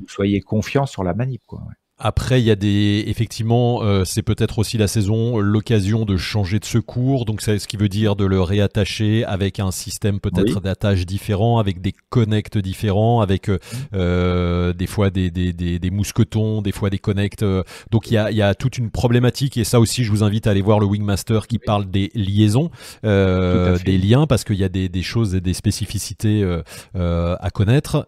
vous 0.00 0.08
soyez 0.08 0.42
confiant 0.42 0.84
sur 0.84 1.04
la 1.04 1.14
manip. 1.14 1.40
Quoi, 1.46 1.62
après, 2.04 2.42
il 2.42 2.44
y 2.44 2.50
a 2.50 2.56
des 2.56 3.04
effectivement, 3.06 3.84
euh, 3.84 4.04
c'est 4.04 4.22
peut-être 4.22 4.58
aussi 4.58 4.76
la 4.76 4.88
saison, 4.88 5.38
l'occasion 5.38 6.04
de 6.04 6.16
changer 6.16 6.58
de 6.58 6.64
secours, 6.64 7.24
donc 7.24 7.40
c'est 7.40 7.60
ce 7.60 7.68
qui 7.68 7.76
veut 7.76 7.88
dire 7.88 8.16
de 8.16 8.24
le 8.24 8.42
réattacher 8.42 9.24
avec 9.24 9.60
un 9.60 9.70
système 9.70 10.18
peut-être 10.18 10.60
d'attache 10.60 11.06
différent, 11.06 11.60
avec 11.60 11.80
des 11.80 11.94
connects 12.10 12.58
différents, 12.58 13.20
avec 13.20 13.48
euh, 13.48 13.60
euh, 13.94 14.72
des 14.72 14.88
fois 14.88 15.10
des, 15.10 15.30
des, 15.30 15.52
des, 15.52 15.78
des, 15.78 15.90
mousquetons, 15.92 16.60
des 16.60 16.72
fois 16.72 16.90
des 16.90 16.98
connects. 16.98 17.44
donc 17.92 18.10
il 18.10 18.14
y 18.14 18.18
a, 18.18 18.32
y 18.32 18.42
a 18.42 18.56
toute 18.56 18.78
une 18.78 18.90
problématique. 18.90 19.56
Et 19.56 19.62
ça 19.62 19.78
aussi, 19.78 20.02
je 20.02 20.10
vous 20.10 20.24
invite 20.24 20.48
à 20.48 20.50
aller 20.50 20.60
voir 20.60 20.80
le 20.80 20.86
Wingmaster 20.86 21.46
qui 21.46 21.60
parle 21.60 21.88
des 21.88 22.10
liaisons, 22.16 22.72
des 23.04 23.98
liens, 24.02 24.26
parce 24.26 24.42
qu'il 24.42 24.56
y 24.56 24.64
a 24.64 24.68
des, 24.68 24.88
des 24.88 25.02
choses 25.02 25.36
et 25.36 25.40
des 25.40 25.54
spécificités 25.54 26.44
à 26.96 27.50
connaître. 27.54 28.06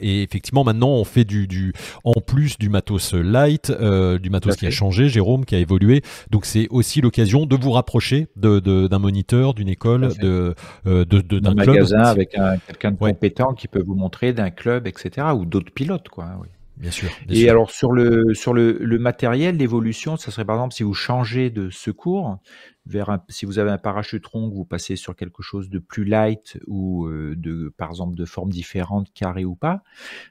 et 0.00 0.22
effectivement, 0.22 0.64
maintenant, 0.64 0.92
on 0.92 1.04
fait 1.04 1.24
du, 1.24 1.46
du 1.46 1.74
en 2.04 2.18
plus 2.22 2.56
du 2.62 2.68
matos 2.68 3.12
light, 3.12 3.70
euh, 3.70 4.20
du 4.20 4.30
matos 4.30 4.54
qui 4.54 4.66
a 4.68 4.70
changé, 4.70 5.08
Jérôme, 5.08 5.44
qui 5.44 5.56
a 5.56 5.58
évolué. 5.58 6.02
Donc 6.30 6.46
c'est 6.46 6.68
aussi 6.70 7.00
l'occasion 7.00 7.44
de 7.44 7.56
vous 7.56 7.72
rapprocher 7.72 8.28
d'un 8.36 8.60
de, 8.60 8.96
moniteur, 8.96 9.52
d'une 9.52 9.68
école, 9.68 10.14
de, 10.18 10.54
euh, 10.86 11.04
d'un 11.04 11.54
magasin 11.54 12.02
avec 12.02 12.36
quelqu'un 12.68 12.92
de 12.92 12.96
compétent 12.96 13.52
qui 13.54 13.66
peut 13.66 13.82
vous 13.84 13.96
montrer 13.96 14.32
d'un 14.32 14.50
club, 14.50 14.86
etc. 14.86 15.26
Ou 15.36 15.44
d'autres 15.44 15.72
pilotes, 15.72 16.08
quoi. 16.08 16.26
Oui. 16.40 16.46
Bien 16.76 16.90
sûr. 16.90 17.10
et 17.28 17.48
alors 17.48 17.70
sur 17.70 17.92
le 17.92 18.34
sur 18.34 18.54
le, 18.54 18.78
le 18.80 18.98
matériel, 18.98 19.56
l'évolution, 19.56 20.16
ça 20.16 20.30
serait 20.30 20.44
par 20.44 20.56
exemple 20.56 20.74
si 20.74 20.82
vous 20.82 20.94
changez 20.94 21.50
de 21.50 21.70
secours, 21.70 22.38
vers 22.86 23.18
si 23.28 23.46
vous 23.46 23.58
avez 23.58 23.70
un 23.70 23.78
parachute 23.78 24.26
rond, 24.26 24.48
vous 24.48 24.64
passez 24.64 24.96
sur 24.96 25.14
quelque 25.14 25.42
chose 25.42 25.70
de 25.70 25.78
plus 25.78 26.04
light 26.04 26.58
ou 26.66 27.06
euh, 27.06 27.34
de, 27.36 27.72
par 27.76 27.90
exemple, 27.90 28.16
de 28.16 28.24
forme 28.24 28.50
différente, 28.50 29.12
carré 29.14 29.44
ou 29.44 29.54
pas. 29.54 29.82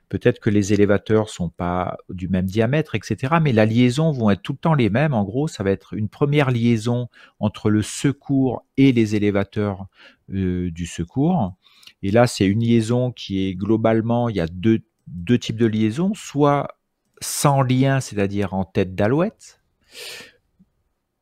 Peut-être 0.09 0.39
que 0.39 0.49
les 0.49 0.73
élévateurs 0.73 1.29
sont 1.29 1.49
pas 1.49 1.97
du 2.09 2.27
même 2.27 2.45
diamètre, 2.45 2.95
etc. 2.95 3.35
Mais 3.41 3.53
la 3.53 3.65
liaison 3.65 4.11
vont 4.11 4.29
être 4.29 4.41
tout 4.41 4.53
le 4.53 4.57
temps 4.57 4.73
les 4.73 4.89
mêmes. 4.89 5.13
En 5.13 5.23
gros, 5.23 5.47
ça 5.47 5.63
va 5.63 5.71
être 5.71 5.93
une 5.93 6.09
première 6.09 6.51
liaison 6.51 7.07
entre 7.39 7.69
le 7.69 7.81
secours 7.81 8.65
et 8.77 8.91
les 8.91 9.15
élévateurs 9.15 9.87
euh, 10.33 10.71
du 10.71 10.85
secours. 10.85 11.55
Et 12.03 12.11
là, 12.11 12.27
c'est 12.27 12.45
une 12.45 12.61
liaison 12.61 13.11
qui 13.11 13.47
est 13.47 13.53
globalement, 13.55 14.27
il 14.27 14.35
y 14.35 14.39
a 14.39 14.47
deux, 14.47 14.81
deux 15.07 15.37
types 15.37 15.57
de 15.57 15.65
liaisons, 15.65 16.13
soit 16.13 16.77
sans 17.21 17.61
lien, 17.61 17.99
c'est-à-dire 17.99 18.53
en 18.53 18.65
tête 18.65 18.95
d'alouette, 18.95 19.61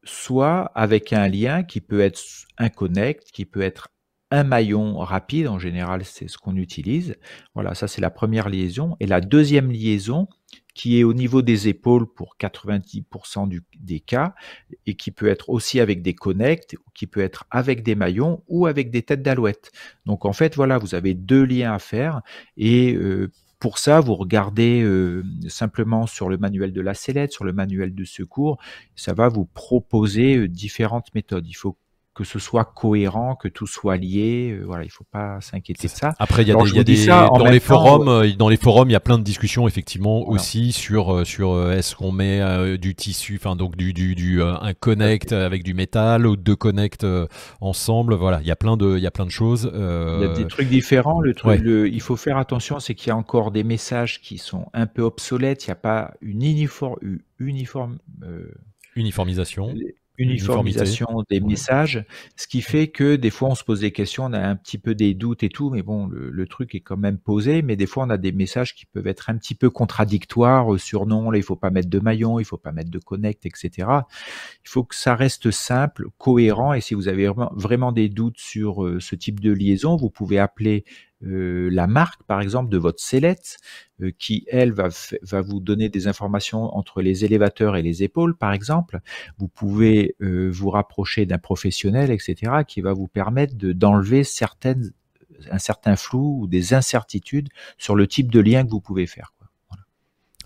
soit 0.04 0.72
avec 0.76 1.14
un 1.14 1.28
lien 1.28 1.64
qui 1.64 1.82
peut 1.82 2.00
être 2.00 2.20
un 2.58 2.70
connect, 2.70 3.32
qui 3.32 3.46
peut 3.46 3.62
être 3.62 3.90
un 4.32 4.44
maillon 4.44 4.98
rapide, 5.00 5.48
en 5.48 5.60
général 5.60 6.06
c'est 6.06 6.28
ce 6.28 6.38
qu'on 6.38 6.56
utilise. 6.56 7.16
Voilà, 7.56 7.74
ça 7.74 7.88
c'est 7.88 8.02
la 8.02 8.12
première 8.12 8.50
liaison. 8.50 8.96
Et 9.00 9.08
la 9.08 9.22
deuxième 9.22 9.72
liaison, 9.72 10.28
qui 10.76 11.00
est 11.00 11.04
au 11.04 11.14
niveau 11.14 11.42
des 11.42 11.68
épaules 11.68 12.06
pour 12.14 12.36
90% 12.40 13.60
des 13.80 14.00
cas, 14.00 14.36
et 14.86 14.96
qui 14.96 15.12
peut 15.12 15.28
être 15.28 15.50
aussi 15.50 15.80
avec 15.80 16.02
des 16.02 16.14
connects, 16.14 16.78
qui 16.94 17.08
peut 17.08 17.22
être 17.22 17.46
avec 17.50 17.84
des 17.84 17.96
maillons 17.96 18.44
ou 18.48 18.68
avec 18.68 18.92
des 18.92 19.02
têtes 19.02 19.24
d'alouette. 19.24 19.72
Donc 20.06 20.26
en 20.26 20.34
fait, 20.34 20.56
voilà, 20.56 20.78
vous 20.78 20.96
avez 20.96 21.16
deux 21.16 21.44
liens 21.44 21.74
à 21.74 21.80
faire, 21.80 22.22
et 22.56 22.94
euh, 22.94 23.32
pour 23.60 23.78
ça, 23.78 24.00
vous 24.00 24.16
regardez 24.16 24.82
euh, 24.82 25.24
simplement 25.50 26.08
sur 26.08 26.30
le 26.30 26.38
manuel 26.38 26.72
de 26.72 26.82
la 26.82 26.94
sellette, 26.94 27.34
sur 27.34 27.44
le 27.44 27.52
manuel 27.52 27.94
de 27.94 28.06
secours, 28.06 28.58
ça 28.96 29.14
va 29.14 29.28
vous 29.28 29.46
proposer 29.46 30.38
euh, 30.38 30.48
différentes 30.48 31.14
méthodes. 31.14 31.46
Il 31.46 31.54
faut 31.54 31.78
que 32.20 32.26
ce 32.26 32.38
soit 32.38 32.66
cohérent, 32.66 33.36
que 33.36 33.48
tout 33.48 33.66
soit 33.66 33.96
lié. 33.96 34.52
Euh, 34.52 34.66
voilà, 34.66 34.84
il 34.84 34.90
faut 34.90 35.06
pas 35.10 35.40
s'inquiéter 35.40 35.88
de 35.88 35.94
ça. 35.94 36.16
Après, 36.20 36.42
il 36.42 36.50
y 36.50 36.52
a 36.52 36.56
des, 36.56 36.72
y 36.72 36.80
a 36.80 36.84
des 36.84 37.06
dans 37.06 37.46
les 37.46 37.62
forums, 37.62 38.10
euh, 38.10 38.34
dans 38.34 38.50
les 38.50 38.58
forums, 38.58 38.90
il 38.90 38.92
y 38.92 38.98
a 38.98 39.00
plein 39.00 39.18
de 39.18 39.24
discussions 39.24 39.70
effectivement 39.70 40.28
aussi 40.28 40.74
sur 40.74 41.16
euh, 41.16 41.24
sur 41.24 41.72
est-ce 41.72 41.96
qu'on 41.96 42.12
met 42.12 42.78
du 42.78 42.94
tissu, 42.94 43.40
enfin 43.42 43.56
donc 43.56 43.78
du 43.78 43.94
du, 43.94 44.16
du 44.16 44.44
un 44.44 44.74
connect 44.74 45.32
avec 45.32 45.64
du 45.64 45.74
métal 45.74 46.28
ou 46.28 46.36
deux 46.36 46.58
connects 46.58 47.08
ensemble. 47.62 48.16
Voilà, 48.16 48.42
il 48.42 48.48
y 48.48 48.52
a 48.52 48.58
plein 48.58 48.76
de 48.76 48.98
il 48.98 49.02
y 49.02 49.08
a 49.08 49.12
plein 49.12 49.26
de 49.26 49.32
choses. 49.32 49.72
Il 49.74 50.22
y 50.22 50.26
a 50.26 50.34
des 50.34 50.46
trucs 50.46 50.68
différents. 50.68 51.22
Le 51.22 51.34
truc, 51.34 51.62
il 51.64 52.02
faut 52.02 52.18
faire 52.18 52.38
attention, 52.38 52.82
c'est 52.82 52.96
qu'il 52.96 53.08
y 53.08 53.12
a 53.12 53.16
encore 53.16 53.52
des 53.52 53.64
messages 53.64 54.20
qui 54.20 54.40
sont 54.40 54.66
un 54.74 54.88
peu 54.88 55.04
obsolètes. 55.04 55.66
Il 55.68 55.70
n'y 55.70 55.74
a 55.74 55.76
pas 55.76 56.16
une 56.22 56.44
uniforme 56.44 56.98
uniforme 57.40 58.00
uniformisation 58.98 59.74
uniformisation 60.20 61.24
des 61.30 61.40
messages, 61.40 62.06
ce 62.36 62.48
qui 62.48 62.62
fait 62.62 62.90
que 62.90 63.16
des 63.16 63.30
fois 63.30 63.50
on 63.50 63.56
se 63.56 63.64
pose 63.64 63.80
des 63.80 63.92
questions, 63.92 64.26
on 64.26 64.34
a 64.34 64.40
un 64.40 64.56
petit 64.56 64.78
peu 64.78 64.94
des 64.94 65.14
doutes 65.14 65.44
et 65.44 65.50
tout, 65.50 65.70
mais 65.70 65.82
bon, 65.82 66.08
le, 66.08 66.46
truc 66.46 66.76
est 66.76 66.80
quand 66.80 66.98
même 66.98 67.18
posé, 67.18 67.62
mais 67.62 67.76
des 67.76 67.86
fois 67.86 68.06
on 68.06 68.10
a 68.10 68.18
des 68.18 68.32
messages 68.32 68.76
qui 68.76 68.86
peuvent 68.86 69.08
être 69.08 69.30
un 69.30 69.38
petit 69.38 69.56
peu 69.56 69.70
contradictoires 69.70 70.74
euh, 70.74 70.78
sur 70.78 71.06
non, 71.06 71.32
là 71.32 71.38
il 71.38 71.44
faut 71.44 71.56
pas 71.56 71.70
mettre 71.70 71.90
de 71.90 72.00
maillon, 72.00 72.40
il 72.40 72.46
faut 72.46 72.58
pas 72.58 72.72
mettre 72.72 72.90
de 72.90 73.00
connect, 73.00 73.46
etc. 73.46 73.88
Il 74.66 74.70
faut 74.70 74.84
que 74.84 74.96
ça 74.96 75.16
reste 75.16 75.52
simple, 75.52 76.08
cohérent, 76.18 76.74
et 76.74 76.82
si 76.82 76.94
vous 76.94 77.08
avez 77.08 77.32
vraiment, 77.56 77.92
des 77.92 78.10
doutes 78.10 78.40
sur 78.40 78.84
euh, 78.84 79.00
ce 79.00 79.16
type 79.16 79.40
de 79.40 79.52
liaison, 79.52 79.96
vous 79.96 80.10
pouvez 80.10 80.40
appeler 80.40 80.84
euh, 81.24 81.70
la 81.72 81.88
marque, 81.88 82.24
par 82.24 82.42
exemple, 82.42 82.70
de 82.70 82.78
votre 82.78 83.02
sellette, 83.02 83.58
euh, 84.02 84.12
qui, 84.18 84.46
elle, 84.48 84.72
va, 84.72 84.90
va 85.22 85.42
vous 85.42 85.60
donner 85.60 85.90
des 85.90 86.08
informations 86.08 86.76
entre 86.76 87.02
les 87.02 87.26
élévateurs 87.26 87.76
et 87.76 87.82
les 87.82 88.04
épaules, 88.04 88.36
par 88.38 88.54
exemple. 88.54 89.00
Vous 89.38 89.48
pouvez 89.48 90.16
euh, 90.22 90.50
vous 90.52 90.70
rapprocher 90.70 91.26
d'un 91.26 91.38
professionnel, 91.38 92.12
etc., 92.12 92.64
qui 92.68 92.82
va 92.82 92.94
vous 92.94 93.08
permettre 93.08 93.56
d'enlever 93.56 94.24
certaines 94.24 94.92
un 95.52 95.60
certain 95.60 95.96
flou 95.96 96.42
ou 96.42 96.48
des 96.48 96.74
incertitudes 96.74 97.48
sur 97.78 97.96
le 97.96 98.08
type 98.08 98.30
de 98.30 98.42
lien 98.42 98.66
que 98.66 98.72
vous 98.72 98.82
pouvez 98.82 99.08
faire. 99.08 99.34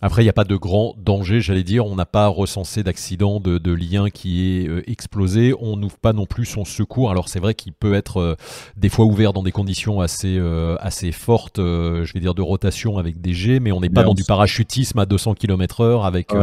Après, 0.06 0.22
il 0.22 0.26
n'y 0.26 0.30
a 0.30 0.34
pas 0.34 0.44
de 0.44 0.58
grand 0.58 0.96
danger, 0.98 1.40
j'allais 1.40 1.64
dire. 1.64 1.86
On 1.86 1.96
n'a 1.96 2.06
pas 2.06 2.28
recensé 2.28 2.84
d'accident, 2.84 3.40
de, 3.40 3.58
de, 3.58 3.72
lien 3.72 4.10
qui 4.10 4.60
est 4.60 4.68
euh, 4.68 4.84
explosé. 4.86 5.54
On 5.62 5.78
n'ouvre 5.78 5.98
pas 5.98 6.12
non 6.12 6.26
plus 6.26 6.44
son 6.44 6.66
secours. 6.66 7.10
Alors 7.10 7.30
c'est 7.30 7.40
vrai 7.40 7.54
qu'il 7.54 7.72
peut 7.72 7.94
être 7.94 8.18
euh, 8.18 8.36
des 8.76 8.90
fois 8.90 9.06
ouvert 9.06 9.32
dans 9.32 9.44
des 9.44 9.54
conditions 9.54 10.02
assez, 10.02 10.38
euh, 10.38 10.76
assez 10.82 11.14
fortes, 11.14 11.56
je 11.60 12.12
vais 12.12 12.20
dire 12.20 12.36
de 12.36 12.42
rotation 12.42 12.98
avec 12.98 13.22
des 13.22 13.34
jets, 13.34 13.62
mais 13.62 13.72
on 13.72 13.80
n'est 13.80 13.90
pas 13.90 14.04
dans 14.04 14.14
du 14.14 14.26
parachutisme 14.26 15.00
à 15.00 15.06
200 15.06 15.36
km/h 15.36 16.06
avec 16.06 16.34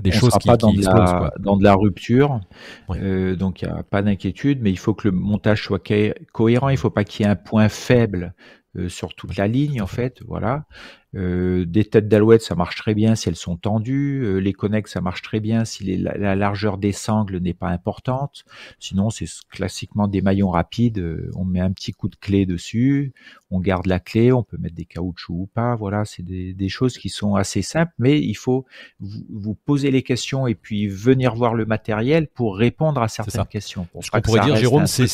des 0.00 0.10
choses 0.10 0.32
qui, 0.40 0.48
pas 0.48 0.56
dans, 0.56 0.72
de 0.72 0.82
la, 0.82 1.32
dans 1.38 1.58
de 1.58 1.64
la 1.64 1.74
rupture. 1.74 2.40
donc 2.88 3.60
il 3.60 3.68
n'y 3.68 3.74
a 3.74 3.82
pas 3.82 4.00
d'inquiétude, 4.00 4.60
mais 4.62 4.70
il 4.70 4.78
faut 4.78 4.94
que 4.94 5.08
le 5.08 5.14
montage 5.14 5.62
soit 5.62 5.82
cohérent. 6.32 6.70
Il 6.70 6.74
ne 6.74 6.78
faut 6.78 6.88
pas 6.88 7.04
qu'il 7.04 7.26
y 7.26 7.28
ait 7.28 7.30
un 7.30 7.36
point 7.36 7.68
faible 7.68 8.32
sur 8.88 9.14
toute 9.14 9.36
la 9.36 9.48
ligne 9.48 9.82
en 9.82 9.86
fait, 9.86 10.22
voilà. 10.26 10.64
Euh, 11.14 11.64
des 11.66 11.84
têtes 11.84 12.08
d'alouette, 12.08 12.42
ça 12.42 12.54
marche 12.54 12.76
très 12.76 12.94
bien 12.94 13.14
si 13.14 13.28
elles 13.28 13.36
sont 13.36 13.56
tendues. 13.56 14.22
Euh, 14.24 14.38
les 14.38 14.52
connexes, 14.52 14.92
ça 14.92 15.00
marche 15.00 15.22
très 15.22 15.40
bien 15.40 15.64
si 15.64 15.96
la, 15.96 16.34
largeur 16.34 16.78
des 16.78 16.92
sangles 16.92 17.38
n'est 17.38 17.54
pas 17.54 17.68
importante. 17.68 18.44
Sinon, 18.78 19.10
c'est 19.10 19.26
classiquement 19.50 20.08
des 20.08 20.22
maillons 20.22 20.50
rapides. 20.50 20.98
Euh, 20.98 21.30
on 21.34 21.44
met 21.44 21.60
un 21.60 21.72
petit 21.72 21.92
coup 21.92 22.08
de 22.08 22.16
clé 22.16 22.46
dessus, 22.46 23.12
on 23.52 23.60
garde 23.60 23.86
la 23.86 24.00
clé, 24.00 24.32
on 24.32 24.42
peut 24.42 24.56
mettre 24.58 24.74
des 24.74 24.86
caoutchoucs 24.86 25.36
ou 25.36 25.48
pas. 25.52 25.76
Voilà, 25.76 26.04
c'est 26.04 26.22
des, 26.24 26.68
choses 26.68 26.96
qui 26.96 27.10
sont 27.10 27.34
assez 27.34 27.60
simples, 27.60 27.92
mais 27.98 28.18
il 28.18 28.34
faut 28.34 28.64
vous, 28.98 29.54
poser 29.54 29.90
les 29.90 30.02
questions 30.02 30.46
et 30.46 30.54
puis 30.54 30.88
venir 30.88 31.34
voir 31.34 31.54
le 31.54 31.66
matériel 31.66 32.28
pour 32.28 32.56
répondre 32.56 33.02
à 33.02 33.08
certaines 33.08 33.44
questions. 33.44 33.86
Ce 34.00 34.10
qu'on 34.10 34.20
pourrait 34.22 34.40
dire, 34.40 34.56
Jérôme, 34.56 34.86
c'est 34.86 35.06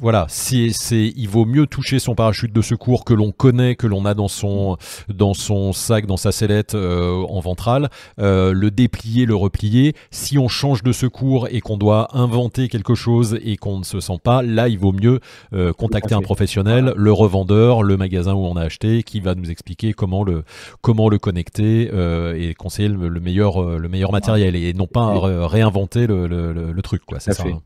voilà, 0.00 0.26
c'est 0.28 0.72
il 1.16 1.28
vaut 1.28 1.46
mieux 1.46 1.66
toucher 1.66 1.98
son 1.98 2.14
parachute 2.14 2.52
de 2.52 2.62
secours 2.62 3.04
que 3.04 3.12
l'on 3.12 3.32
connaît, 3.32 3.74
que 3.74 3.88
l'on 3.88 4.04
a 4.04 4.14
dans 4.14 4.28
son 4.28 4.76
dans 5.08 5.34
son 5.34 5.72
sac, 5.72 6.06
dans 6.06 6.16
sa 6.16 6.30
sellette 6.30 6.74
euh, 6.74 7.24
en 7.28 7.40
ventrale, 7.40 7.88
euh, 8.20 8.52
le 8.52 8.70
déplier, 8.70 9.26
le 9.26 9.34
replier. 9.34 9.94
Si 10.10 10.38
on 10.38 10.48
change 10.48 10.82
de 10.82 10.92
secours 10.92 11.48
et 11.50 11.60
qu'on 11.60 11.76
doit 11.76 12.16
inventer 12.16 12.68
quelque 12.68 12.94
chose 12.94 13.38
et 13.42 13.56
qu'on 13.56 13.78
ne 13.78 13.84
se 13.84 13.98
sent 14.00 14.18
pas, 14.22 14.42
là, 14.42 14.68
il 14.68 14.78
vaut 14.78 14.92
mieux 14.92 15.20
euh, 15.52 15.72
contacter 15.72 16.14
un 16.14 16.22
professionnel, 16.22 16.92
le 16.96 17.12
revendeur, 17.16 17.82
le 17.82 17.96
magasin 17.96 18.34
où 18.34 18.44
on 18.44 18.56
a 18.56 18.62
acheté, 18.62 19.02
qui 19.02 19.20
va 19.20 19.34
nous 19.34 19.50
expliquer 19.50 19.92
comment 19.92 20.24
le 20.24 20.44
comment 20.80 21.08
le 21.08 21.18
connecter 21.18 21.90
et 22.36 22.54
conseiller 22.54 22.88
le, 22.88 23.20
meilleur 23.20 23.78
le 23.78 23.88
meilleur 23.88 24.12
matériel 24.12 24.56
et 24.56 24.72
non 24.72 24.86
pas 24.86 25.18
réinventer 25.46 26.06
le, 26.06 26.26
le, 26.26 26.82
truc 26.82 27.04
quoi. 27.04 27.20
C'est 27.20 27.32
ça. 27.32 27.44
Hein. 27.46 27.60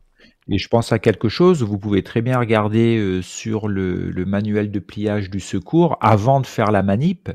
Et 0.48 0.58
je 0.58 0.68
pense 0.68 0.90
à 0.90 0.98
quelque 0.98 1.28
chose, 1.28 1.62
vous 1.62 1.78
pouvez 1.78 2.02
très 2.02 2.22
bien 2.22 2.38
regarder 2.38 2.96
euh, 2.96 3.22
sur 3.22 3.68
le, 3.68 4.10
manuel 4.24 4.70
de 4.70 4.78
pliage 4.78 5.28
du 5.28 5.38
secours 5.38 5.98
avant 6.00 6.40
de 6.40 6.46
faire 6.46 6.70
la 6.70 6.82
manip 6.82 7.30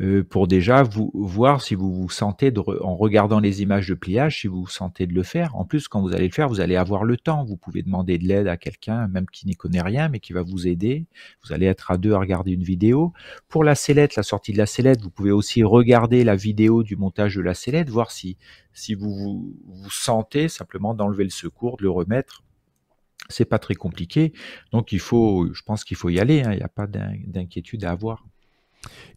euh, 0.00 0.24
pour 0.24 0.48
déjà 0.48 0.82
vous 0.82 1.10
voir 1.14 1.62
si 1.62 1.74
vous 1.74 1.94
vous 1.94 2.10
sentez, 2.10 2.50
de, 2.50 2.60
en 2.60 2.96
regardant 2.96 3.38
les 3.38 3.62
images 3.62 3.88
de 3.88 3.94
pliage, 3.94 4.40
si 4.40 4.48
vous 4.48 4.62
vous 4.62 4.68
sentez 4.68 5.06
de 5.06 5.14
le 5.14 5.22
faire. 5.22 5.54
En 5.54 5.64
plus, 5.64 5.86
quand 5.86 6.02
vous 6.02 6.12
allez 6.12 6.26
le 6.26 6.34
faire, 6.34 6.48
vous 6.48 6.60
allez 6.60 6.76
avoir 6.76 7.04
le 7.04 7.16
temps. 7.16 7.44
Vous 7.44 7.56
pouvez 7.56 7.82
demander 7.82 8.18
de 8.18 8.26
l'aide 8.26 8.48
à 8.48 8.56
quelqu'un, 8.56 9.06
même 9.08 9.26
qui 9.26 9.46
n'y 9.46 9.54
connaît 9.54 9.82
rien, 9.82 10.08
mais 10.08 10.18
qui 10.18 10.32
va 10.32 10.42
vous 10.42 10.66
aider. 10.66 11.06
Vous 11.44 11.52
allez 11.52 11.66
être 11.66 11.92
à 11.92 11.98
deux 11.98 12.12
à 12.12 12.18
regarder 12.18 12.52
une 12.52 12.64
vidéo. 12.64 13.12
Pour 13.48 13.62
la 13.62 13.76
sellette, 13.76 14.16
la 14.16 14.24
sortie 14.24 14.52
de 14.52 14.58
la 14.58 14.66
sellette, 14.66 15.00
vous 15.02 15.10
pouvez 15.10 15.30
aussi 15.30 15.62
regarder 15.62 16.24
la 16.24 16.34
vidéo 16.34 16.82
du 16.82 16.96
montage 16.96 17.36
de 17.36 17.42
la 17.42 17.54
sellette, 17.54 17.90
voir 17.90 18.10
si, 18.10 18.36
si 18.72 18.94
vous, 18.94 19.54
vous, 19.66 19.90
sentez 19.90 20.48
simplement 20.48 20.94
d'enlever 20.94 21.24
le 21.24 21.30
secours, 21.30 21.76
de 21.76 21.82
le 21.82 21.90
remettre 21.90 22.42
c'est 23.28 23.44
pas 23.44 23.58
très 23.58 23.74
compliqué. 23.74 24.32
Donc 24.72 24.92
il 24.92 24.98
faut, 24.98 25.52
je 25.52 25.62
pense 25.62 25.84
qu'il 25.84 25.96
faut 25.96 26.08
y 26.08 26.18
aller. 26.18 26.42
Hein. 26.42 26.52
Il 26.52 26.56
n'y 26.56 26.64
a 26.64 26.68
pas 26.68 26.86
d'inquiétude 26.86 27.84
à 27.84 27.92
avoir. 27.92 28.26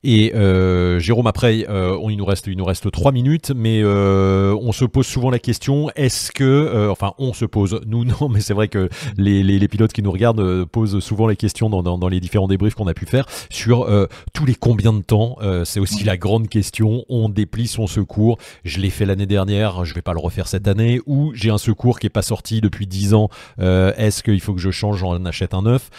Et 0.03 0.33
euh, 0.35 0.99
Jérôme, 0.99 1.27
après, 1.27 1.65
euh, 1.69 1.97
il 2.09 2.17
nous 2.17 2.25
reste, 2.25 2.47
il 2.47 2.57
nous 2.57 2.65
reste 2.65 2.91
trois 2.91 3.13
minutes, 3.13 3.53
mais 3.55 3.81
euh, 3.81 4.55
on 4.61 4.73
se 4.73 4.83
pose 4.83 5.07
souvent 5.07 5.29
la 5.29 5.39
question 5.39 5.89
est-ce 5.95 6.31
que, 6.31 6.89
enfin, 6.89 7.13
on 7.19 7.33
se 7.33 7.45
pose, 7.45 7.79
nous 7.87 8.03
non, 8.03 8.27
mais 8.29 8.41
c'est 8.41 8.53
vrai 8.53 8.67
que 8.67 8.89
les, 9.17 9.43
les, 9.43 9.67
pilotes 9.67 9.93
qui 9.93 10.03
nous 10.03 10.11
regardent 10.11 10.65
posent 10.65 10.99
souvent 10.99 11.27
les 11.27 11.37
questions 11.37 11.69
dans, 11.69 11.81
dans, 11.97 12.07
les 12.09 12.19
différents 12.19 12.49
débriefs 12.49 12.75
qu'on 12.75 12.87
a 12.87 12.93
pu 12.93 13.05
faire 13.05 13.25
sur 13.49 13.87
tous 14.33 14.45
les 14.45 14.55
combien 14.55 14.91
de 14.93 15.01
temps. 15.01 15.37
c'est 15.63 15.79
aussi 15.79 16.03
la 16.03 16.17
grande 16.17 16.49
question. 16.49 17.05
On 17.09 17.29
déplie 17.29 17.67
son 17.67 17.87
secours. 17.87 18.37
Je 18.65 18.79
l'ai 18.79 18.89
fait 18.89 19.05
l'année 19.05 19.25
dernière, 19.25 19.85
je 19.85 19.93
vais 19.93 20.01
pas 20.01 20.13
le 20.13 20.19
refaire 20.19 20.47
cette 20.47 20.67
année. 20.67 20.99
Ou 21.07 21.31
j'ai 21.33 21.49
un 21.49 21.57
secours 21.57 21.99
qui 21.99 22.07
est 22.07 22.11
pas 22.11 22.21
sorti 22.21 22.61
depuis 22.61 22.85
dix 22.87 23.13
ans. 23.13 23.29
est-ce 23.57 24.21
qu'il 24.21 24.41
faut 24.41 24.53
que 24.53 24.61
je 24.61 24.71
change, 24.71 24.97
j'en 24.99 25.23
achète 25.25 25.53
un 25.53 25.63
neuf? 25.63 25.89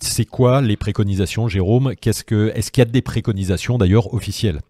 C'est 0.00 0.26
quoi 0.26 0.60
les 0.60 0.76
préconisations, 0.76 1.48
Jérôme? 1.48 1.94
Qu'est-ce 2.00 2.24
que, 2.24 2.52
est-ce 2.54 2.70
qu'il 2.70 2.82
y 2.82 2.86
a 2.86 2.90
des 2.90 2.97
préconisations 3.02 3.78
d'ailleurs 3.78 4.14
officielles 4.14 4.60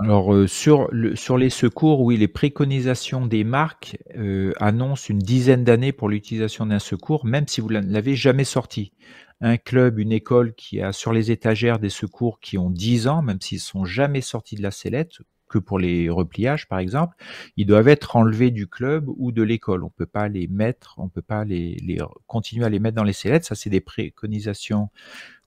alors 0.00 0.32
euh, 0.32 0.46
sur, 0.46 0.86
le, 0.92 1.16
sur 1.16 1.36
les 1.36 1.50
secours, 1.50 2.02
oui, 2.02 2.16
les 2.16 2.28
préconisations 2.28 3.26
des 3.26 3.42
marques 3.42 3.98
euh, 4.16 4.52
annoncent 4.60 5.08
une 5.08 5.18
dizaine 5.18 5.64
d'années 5.64 5.90
pour 5.90 6.08
l'utilisation 6.08 6.66
d'un 6.66 6.78
secours, 6.78 7.26
même 7.26 7.48
si 7.48 7.60
vous 7.60 7.68
ne 7.68 7.80
l'avez 7.80 8.14
jamais 8.14 8.44
sorti. 8.44 8.92
Un 9.40 9.56
club, 9.56 9.98
une 9.98 10.12
école 10.12 10.54
qui 10.54 10.80
a 10.80 10.92
sur 10.92 11.12
les 11.12 11.32
étagères 11.32 11.80
des 11.80 11.90
secours 11.90 12.38
qui 12.38 12.58
ont 12.58 12.70
10 12.70 13.08
ans, 13.08 13.22
même 13.22 13.40
s'ils 13.40 13.58
sont 13.58 13.84
jamais 13.84 14.20
sortis 14.20 14.54
de 14.54 14.62
la 14.62 14.70
sellette, 14.70 15.18
que 15.48 15.58
pour 15.58 15.80
les 15.80 16.10
repliages 16.10 16.68
par 16.68 16.78
exemple, 16.78 17.16
ils 17.56 17.66
doivent 17.66 17.88
être 17.88 18.14
enlevés 18.14 18.52
du 18.52 18.68
club 18.68 19.06
ou 19.16 19.32
de 19.32 19.42
l'école. 19.42 19.82
On 19.82 19.90
peut 19.90 20.06
pas 20.06 20.28
les 20.28 20.46
mettre, 20.46 20.94
on 20.98 21.08
peut 21.08 21.22
pas 21.22 21.44
les, 21.44 21.74
les 21.84 21.98
continuer 22.28 22.66
à 22.66 22.68
les 22.68 22.78
mettre 22.78 22.96
dans 22.96 23.02
les 23.02 23.12
sellettes. 23.12 23.46
Ça, 23.46 23.56
c'est 23.56 23.70
des 23.70 23.80
préconisations 23.80 24.90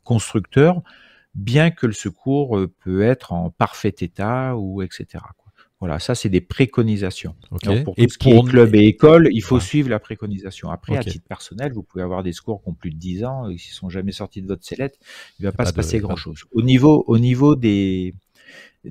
constructeurs 0.03 0.81
bien 1.35 1.71
que 1.71 1.87
le 1.87 1.93
secours 1.93 2.57
euh, 2.57 2.71
peut 2.83 3.01
être 3.01 3.33
en 3.33 3.49
parfait 3.49 3.95
état 3.99 4.55
ou 4.55 4.81
etc. 4.81 5.23
Voilà, 5.81 5.97
ça 5.97 6.13
c'est 6.13 6.29
des 6.29 6.41
préconisations. 6.41 7.35
pour 7.49 7.59
tout 7.59 7.93
et 7.97 8.07
ce 8.07 8.19
qui 8.19 8.29
est 8.29 8.43
club 8.43 8.75
et 8.75 8.85
école, 8.85 9.29
il 9.31 9.41
faut 9.41 9.59
suivre 9.59 9.89
la 9.89 9.99
préconisation. 9.99 10.69
Après, 10.69 10.95
à 10.95 11.03
titre 11.03 11.25
personnel, 11.27 11.73
vous 11.73 11.81
pouvez 11.81 12.03
avoir 12.03 12.21
des 12.21 12.33
secours 12.33 12.61
qui 12.61 12.69
ont 12.69 12.75
plus 12.75 12.91
de 12.91 12.97
10 12.97 13.23
ans, 13.23 13.49
et 13.49 13.57
s'ils 13.57 13.73
sont 13.73 13.89
jamais 13.89 14.11
sortis 14.11 14.43
de 14.43 14.47
votre 14.47 14.63
sellette, 14.63 14.99
il 15.39 15.45
ne 15.45 15.47
va 15.49 15.53
pas, 15.53 15.65
se 15.65 15.73
passer 15.73 15.99
grand 15.99 16.15
chose. 16.15 16.43
Au 16.51 16.61
niveau, 16.61 17.03
au 17.07 17.17
niveau 17.17 17.55
des, 17.55 18.13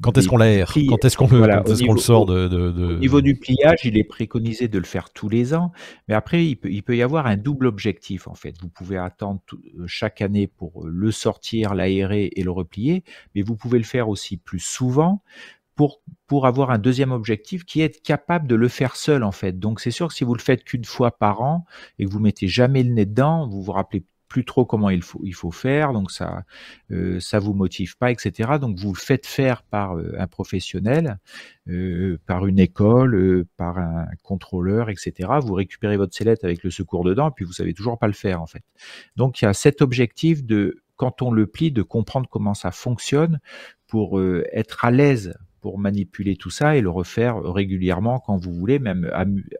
quand 0.00 0.16
est-ce 0.16 0.28
qu'on 0.28 0.36
l'aère 0.36 0.72
Quand 0.88 1.04
est-ce 1.04 1.16
qu'on 1.16 1.26
le, 1.26 1.98
sort 1.98 2.26
de, 2.26 2.94
Au 2.94 2.98
niveau 2.98 3.20
du 3.20 3.34
pliage, 3.34 3.80
il 3.84 3.98
est 3.98 4.04
préconisé 4.04 4.68
de 4.68 4.78
le 4.78 4.84
faire 4.84 5.10
tous 5.10 5.28
les 5.28 5.52
ans, 5.52 5.72
mais 6.06 6.14
après, 6.14 6.46
il 6.46 6.56
peut, 6.56 6.70
il 6.70 6.82
peut 6.82 6.96
y 6.96 7.02
avoir 7.02 7.26
un 7.26 7.36
double 7.36 7.66
objectif 7.66 8.28
en 8.28 8.34
fait. 8.34 8.54
Vous 8.60 8.68
pouvez 8.68 8.96
attendre 8.96 9.40
euh, 9.52 9.86
chaque 9.86 10.22
année 10.22 10.46
pour 10.46 10.84
euh, 10.84 10.90
le 10.92 11.10
sortir, 11.10 11.74
l'aérer 11.74 12.30
et 12.36 12.42
le 12.44 12.52
replier, 12.52 13.02
mais 13.34 13.42
vous 13.42 13.56
pouvez 13.56 13.78
le 13.78 13.84
faire 13.84 14.08
aussi 14.08 14.36
plus 14.36 14.60
souvent 14.60 15.22
pour, 15.74 16.02
pour 16.28 16.46
avoir 16.46 16.70
un 16.70 16.78
deuxième 16.78 17.10
objectif 17.10 17.64
qui 17.64 17.80
est 17.80 17.86
être 17.86 18.02
capable 18.02 18.46
de 18.46 18.54
le 18.54 18.68
faire 18.68 18.94
seul 18.94 19.24
en 19.24 19.32
fait. 19.32 19.58
Donc 19.58 19.80
c'est 19.80 19.90
sûr 19.90 20.08
que 20.08 20.14
si 20.14 20.22
vous 20.22 20.34
le 20.34 20.40
faites 20.40 20.62
qu'une 20.62 20.84
fois 20.84 21.10
par 21.10 21.40
an 21.40 21.64
et 21.98 22.04
que 22.04 22.10
vous 22.10 22.20
mettez 22.20 22.46
jamais 22.46 22.82
le 22.84 22.90
nez 22.90 23.06
dedans, 23.06 23.48
vous 23.48 23.62
vous 23.62 23.72
rappelez 23.72 24.04
plus 24.30 24.44
trop 24.44 24.64
comment 24.64 24.90
il 24.90 25.02
faut, 25.02 25.50
faire, 25.50 25.92
donc 25.92 26.12
ça 26.12 26.44
euh, 26.92 27.18
ça 27.18 27.40
vous 27.40 27.52
motive 27.52 27.98
pas, 27.98 28.12
etc. 28.12 28.52
Donc 28.60 28.78
vous 28.78 28.92
le 28.94 28.98
faites 28.98 29.26
faire 29.26 29.64
par 29.64 29.98
euh, 29.98 30.14
un 30.18 30.28
professionnel, 30.28 31.18
euh, 31.68 32.16
par 32.26 32.46
une 32.46 32.60
école, 32.60 33.44
par 33.56 33.78
un 33.78 34.06
contrôleur, 34.22 34.88
etc. 34.88 35.28
Vous 35.42 35.54
récupérez 35.54 35.96
votre 35.96 36.14
sellette 36.14 36.44
avec 36.44 36.62
le 36.62 36.70
secours 36.70 37.02
dedans, 37.02 37.32
puis 37.32 37.44
vous 37.44 37.52
savez 37.52 37.74
toujours 37.74 37.98
pas 37.98 38.06
le 38.06 38.12
faire 38.12 38.40
en 38.40 38.46
fait. 38.46 38.62
Donc 39.16 39.42
il 39.42 39.46
y 39.46 39.48
a 39.48 39.52
cet 39.52 39.82
objectif 39.82 40.44
de 40.44 40.80
quand 40.94 41.22
on 41.22 41.32
le 41.32 41.46
plie, 41.46 41.72
de 41.72 41.82
comprendre 41.82 42.28
comment 42.30 42.54
ça 42.54 42.70
fonctionne 42.70 43.40
pour 43.88 44.22
être 44.52 44.84
à 44.84 44.90
l'aise 44.92 45.34
pour 45.60 45.78
manipuler 45.78 46.36
tout 46.36 46.50
ça 46.50 46.76
et 46.76 46.80
le 46.80 46.90
refaire 46.90 47.42
régulièrement 47.42 48.18
quand 48.18 48.36
vous 48.36 48.52
voulez, 48.52 48.78
même 48.78 49.10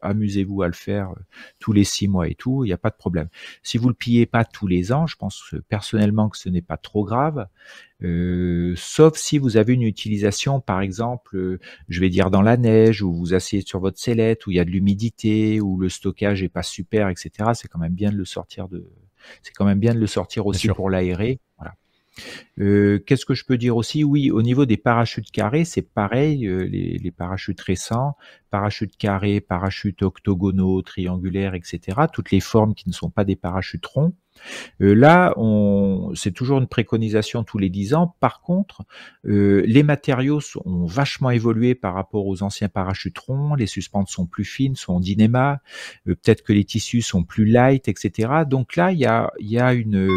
amusez-vous 0.01 0.61
à 0.61 0.67
le 0.67 0.73
faire 0.73 1.11
euh, 1.11 1.21
tous 1.59 1.73
les 1.73 1.83
six 1.83 2.07
mois 2.07 2.27
et 2.27 2.35
tout, 2.35 2.63
il 2.63 2.67
n'y 2.67 2.73
a 2.73 2.77
pas 2.77 2.89
de 2.89 2.95
problème. 2.95 3.27
Si 3.63 3.77
vous 3.77 3.87
le 3.87 3.93
pillez 3.93 4.25
pas 4.25 4.45
tous 4.45 4.67
les 4.67 4.91
ans, 4.91 5.07
je 5.07 5.15
pense 5.15 5.55
personnellement 5.69 6.29
que 6.29 6.37
ce 6.37 6.49
n'est 6.49 6.61
pas 6.61 6.77
trop 6.77 7.03
grave, 7.03 7.47
euh, 8.03 8.73
sauf 8.75 9.15
si 9.17 9.37
vous 9.37 9.57
avez 9.57 9.73
une 9.73 9.83
utilisation, 9.83 10.59
par 10.59 10.81
exemple, 10.81 11.37
euh, 11.37 11.59
je 11.87 11.99
vais 11.99 12.09
dire 12.09 12.31
dans 12.31 12.41
la 12.41 12.57
neige, 12.57 13.03
ou 13.03 13.13
vous 13.13 13.33
asseyez 13.33 13.61
sur 13.61 13.79
votre 13.79 13.99
sellette, 13.99 14.47
où 14.47 14.51
il 14.51 14.57
y 14.57 14.59
a 14.59 14.65
de 14.65 14.71
l'humidité, 14.71 15.61
où 15.61 15.77
le 15.77 15.89
stockage 15.89 16.41
est 16.43 16.49
pas 16.49 16.63
super, 16.63 17.09
etc. 17.09 17.51
C'est 17.53 17.67
quand 17.67 17.79
même 17.79 17.93
bien 17.93 18.11
de 18.11 18.17
le 18.17 18.25
sortir 18.25 18.67
de, 18.67 18.89
c'est 19.43 19.53
quand 19.53 19.65
même 19.65 19.79
bien 19.79 19.93
de 19.93 19.99
le 19.99 20.07
sortir 20.07 20.47
aussi 20.47 20.67
pour 20.69 20.89
l'aérer. 20.89 21.39
Euh, 22.59 22.99
qu'est-ce 22.99 23.25
que 23.25 23.33
je 23.33 23.45
peux 23.45 23.57
dire 23.57 23.75
aussi? 23.75 24.03
Oui, 24.03 24.31
au 24.31 24.41
niveau 24.41 24.65
des 24.65 24.77
parachutes 24.77 25.31
carrés, 25.31 25.65
c'est 25.65 25.81
pareil. 25.81 26.45
Euh, 26.45 26.63
les, 26.63 26.97
les, 26.97 27.11
parachutes 27.11 27.61
récents, 27.61 28.15
parachutes 28.49 28.97
carrés, 28.97 29.41
parachutes 29.41 30.03
octogonaux, 30.03 30.81
triangulaires, 30.81 31.55
etc. 31.55 32.01
Toutes 32.11 32.31
les 32.31 32.39
formes 32.39 32.75
qui 32.75 32.87
ne 32.89 32.93
sont 32.93 33.09
pas 33.09 33.23
des 33.23 33.35
parachutes 33.35 33.85
ronds. 33.85 34.13
Euh, 34.81 34.93
là, 34.93 35.33
on, 35.37 36.11
c'est 36.15 36.31
toujours 36.31 36.59
une 36.59 36.67
préconisation 36.67 37.43
tous 37.43 37.57
les 37.57 37.69
10 37.69 37.93
ans. 37.93 38.15
Par 38.19 38.41
contre, 38.41 38.83
euh, 39.25 39.63
les 39.65 39.83
matériaux 39.83 40.39
ont 40.65 40.85
vachement 40.85 41.29
évolué 41.29 41.75
par 41.75 41.93
rapport 41.93 42.25
aux 42.27 42.43
anciens 42.43 42.69
parachutes 42.69 43.17
ronds. 43.19 43.55
Les 43.55 43.67
suspentes 43.67 44.09
sont 44.09 44.25
plus 44.25 44.45
fines, 44.45 44.75
sont 44.75 44.93
en 44.93 44.99
dynéma. 44.99 45.61
Euh, 46.07 46.15
peut-être 46.15 46.43
que 46.43 46.53
les 46.53 46.63
tissus 46.63 47.01
sont 47.01 47.23
plus 47.23 47.45
light, 47.45 47.87
etc. 47.87 48.43
Donc 48.47 48.75
là, 48.75 48.91
il 48.91 48.99
y 48.99 49.05
a, 49.05 49.31
y 49.39 49.59
a 49.59 49.73
une, 49.73 50.07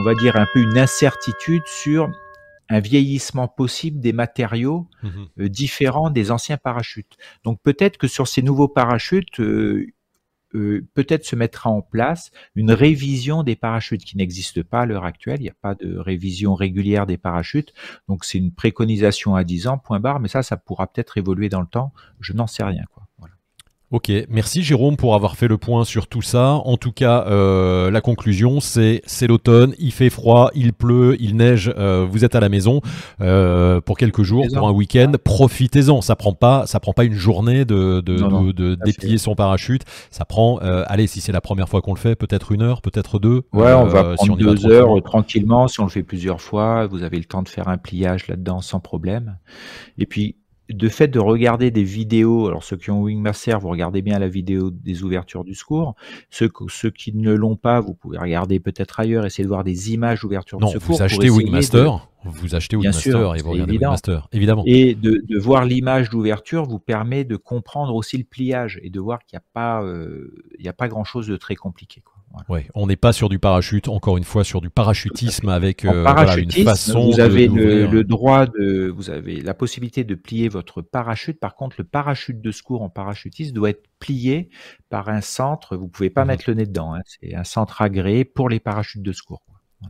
on 0.00 0.04
va 0.04 0.14
dire 0.14 0.36
un 0.36 0.46
peu 0.52 0.60
une 0.60 0.78
incertitude 0.78 1.62
sur 1.66 2.10
un 2.70 2.80
vieillissement 2.80 3.48
possible 3.48 3.98
des 3.98 4.12
matériaux 4.12 4.86
mmh 5.02 5.48
différents 5.48 6.10
des 6.10 6.30
anciens 6.30 6.58
parachutes. 6.58 7.16
Donc 7.44 7.60
peut-être 7.62 7.96
que 7.96 8.06
sur 8.08 8.28
ces 8.28 8.42
nouveaux 8.42 8.68
parachutes, 8.68 9.40
euh, 10.54 10.86
peut-être 10.94 11.24
se 11.24 11.36
mettra 11.36 11.70
en 11.70 11.82
place 11.82 12.30
une 12.54 12.72
révision 12.72 13.42
des 13.42 13.56
parachutes 13.56 14.04
qui 14.04 14.16
n'existe 14.16 14.62
pas 14.62 14.80
à 14.80 14.86
l'heure 14.86 15.04
actuelle. 15.04 15.40
Il 15.40 15.44
n'y 15.44 15.50
a 15.50 15.56
pas 15.60 15.74
de 15.74 15.96
révision 15.98 16.54
régulière 16.54 17.06
des 17.06 17.18
parachutes. 17.18 17.72
Donc 18.08 18.24
c'est 18.24 18.38
une 18.38 18.52
préconisation 18.52 19.34
à 19.34 19.44
10 19.44 19.66
ans, 19.66 19.78
point 19.78 20.00
barre, 20.00 20.20
mais 20.20 20.28
ça, 20.28 20.42
ça 20.42 20.56
pourra 20.56 20.86
peut-être 20.86 21.18
évoluer 21.18 21.48
dans 21.48 21.60
le 21.60 21.66
temps. 21.66 21.92
Je 22.20 22.32
n'en 22.32 22.46
sais 22.46 22.64
rien. 22.64 22.84
Quoi. 22.94 23.07
Ok, 23.90 24.12
merci 24.28 24.62
Jérôme 24.62 24.98
pour 24.98 25.14
avoir 25.14 25.36
fait 25.36 25.48
le 25.48 25.56
point 25.56 25.82
sur 25.86 26.08
tout 26.08 26.20
ça. 26.20 26.60
En 26.66 26.76
tout 26.76 26.92
cas, 26.92 27.24
euh, 27.26 27.90
la 27.90 28.02
conclusion, 28.02 28.60
c'est 28.60 29.00
c'est 29.06 29.26
l'automne, 29.26 29.74
il 29.78 29.92
fait 29.92 30.10
froid, 30.10 30.50
il 30.54 30.74
pleut, 30.74 31.16
il 31.20 31.36
neige, 31.36 31.72
euh, 31.78 32.06
vous 32.06 32.22
êtes 32.22 32.34
à 32.34 32.40
la 32.40 32.50
maison 32.50 32.82
euh, 33.22 33.80
pour 33.80 33.96
quelques 33.96 34.24
jours, 34.24 34.44
pour 34.54 34.68
un 34.68 34.72
week-end, 34.72 35.12
profitez-en. 35.24 36.02
Ça 36.02 36.16
prend 36.16 36.34
pas, 36.34 36.66
ça 36.66 36.80
prend 36.80 36.92
pas 36.92 37.04
une 37.04 37.14
journée 37.14 37.64
de, 37.64 38.02
de, 38.02 38.52
de, 38.52 38.74
déplier 38.74 39.16
son 39.16 39.34
parachute. 39.34 39.84
Ça 40.10 40.26
prend, 40.26 40.58
allez, 40.58 41.06
si 41.06 41.22
c'est 41.22 41.32
la 41.32 41.40
première 41.40 41.70
fois 41.70 41.80
qu'on 41.80 41.94
le 41.94 41.98
fait, 41.98 42.14
peut-être 42.14 42.52
une 42.52 42.60
heure, 42.60 42.82
peut-être 42.82 43.18
deux. 43.18 43.44
Ouais, 43.54 43.72
on 43.72 43.86
va 43.86 44.14
prendre 44.16 44.36
si 44.36 44.44
deux 44.44 44.66
heures 44.66 45.02
tranquillement. 45.02 45.66
Si 45.66 45.80
on 45.80 45.84
le 45.84 45.90
fait 45.90 46.02
plusieurs 46.02 46.42
fois, 46.42 46.86
vous 46.88 47.04
avez 47.04 47.16
le 47.16 47.24
temps 47.24 47.42
de 47.42 47.48
faire 47.48 47.68
un 47.68 47.78
pliage 47.78 48.28
là-dedans 48.28 48.60
sans 48.60 48.80
problème. 48.80 49.38
Et 49.96 50.04
puis 50.04 50.36
de 50.68 50.88
fait 50.88 51.08
de 51.08 51.18
regarder 51.18 51.70
des 51.70 51.82
vidéos, 51.82 52.46
alors 52.46 52.62
ceux 52.62 52.76
qui 52.76 52.90
ont 52.90 53.02
Wingmaster, 53.02 53.58
vous 53.58 53.68
regardez 53.68 54.02
bien 54.02 54.18
la 54.18 54.28
vidéo 54.28 54.70
des 54.70 55.02
ouvertures 55.02 55.44
du 55.44 55.54
secours. 55.54 55.94
Ceux, 56.30 56.50
ceux 56.68 56.90
qui 56.90 57.14
ne 57.14 57.32
l'ont 57.32 57.56
pas, 57.56 57.80
vous 57.80 57.94
pouvez 57.94 58.18
regarder 58.18 58.60
peut-être 58.60 59.00
ailleurs, 59.00 59.24
essayer 59.24 59.44
de 59.44 59.48
voir 59.48 59.64
des 59.64 59.92
images 59.92 60.20
d'ouverture 60.20 60.58
du 60.58 60.66
secours. 60.66 60.96
Vous 60.96 61.02
achetez 61.02 61.30
Wingmaster, 61.30 62.08
vous 62.24 62.54
achetez 62.54 62.76
Wingmaster 62.76 63.36
et 63.36 63.42
vous 63.42 63.50
regardez 63.50 63.78
Wingmaster, 63.78 64.28
évidemment. 64.32 64.62
Et 64.66 64.94
de, 64.94 65.22
de 65.26 65.38
voir 65.38 65.64
l'image 65.64 66.10
d'ouverture 66.10 66.64
vous 66.64 66.78
permet 66.78 67.24
de 67.24 67.36
comprendre 67.36 67.94
aussi 67.94 68.18
le 68.18 68.24
pliage 68.24 68.78
et 68.82 68.90
de 68.90 69.00
voir 69.00 69.20
qu'il 69.24 69.36
n'y 69.36 69.38
a 69.38 69.46
pas, 69.52 69.82
euh, 69.82 70.34
il 70.58 70.62
n'y 70.62 70.68
a 70.68 70.74
pas 70.74 70.88
grand 70.88 71.04
chose 71.04 71.26
de 71.26 71.36
très 71.36 71.54
compliqué. 71.54 72.02
Quoi. 72.02 72.17
Ouais, 72.48 72.68
on 72.74 72.86
n'est 72.86 72.96
pas 72.96 73.12
sur 73.12 73.28
du 73.28 73.38
parachute, 73.38 73.88
encore 73.88 74.16
une 74.16 74.24
fois 74.24 74.44
sur 74.44 74.60
du 74.60 74.70
parachutisme 74.70 75.48
avec 75.48 75.84
euh, 75.84 76.04
une 76.36 76.50
façon. 76.50 77.10
Vous 77.10 77.20
avez 77.20 77.48
le, 77.48 78.04
droit 78.04 78.46
de, 78.46 78.92
vous 78.94 79.10
avez 79.10 79.40
la 79.40 79.54
possibilité 79.54 80.04
de 80.04 80.14
plier 80.14 80.48
votre 80.48 80.82
parachute. 80.82 81.40
Par 81.40 81.54
contre, 81.54 81.76
le 81.78 81.84
parachute 81.84 82.40
de 82.40 82.50
secours 82.52 82.82
en 82.82 82.90
parachutisme 82.90 83.54
doit 83.54 83.70
être 83.70 83.86
plié 83.98 84.50
par 84.88 85.08
un 85.08 85.20
centre. 85.20 85.76
Vous 85.76 85.88
pouvez 85.88 86.10
pas 86.10 86.22
mhm. 86.22 86.28
mettre 86.28 86.44
le 86.48 86.54
nez 86.54 86.66
dedans. 86.66 86.94
Hein. 86.94 87.02
C'est 87.06 87.34
un 87.34 87.44
centre 87.44 87.82
agréé 87.82 88.24
pour 88.24 88.48
les 88.48 88.60
parachutes 88.60 89.02
de 89.02 89.12
secours. 89.12 89.42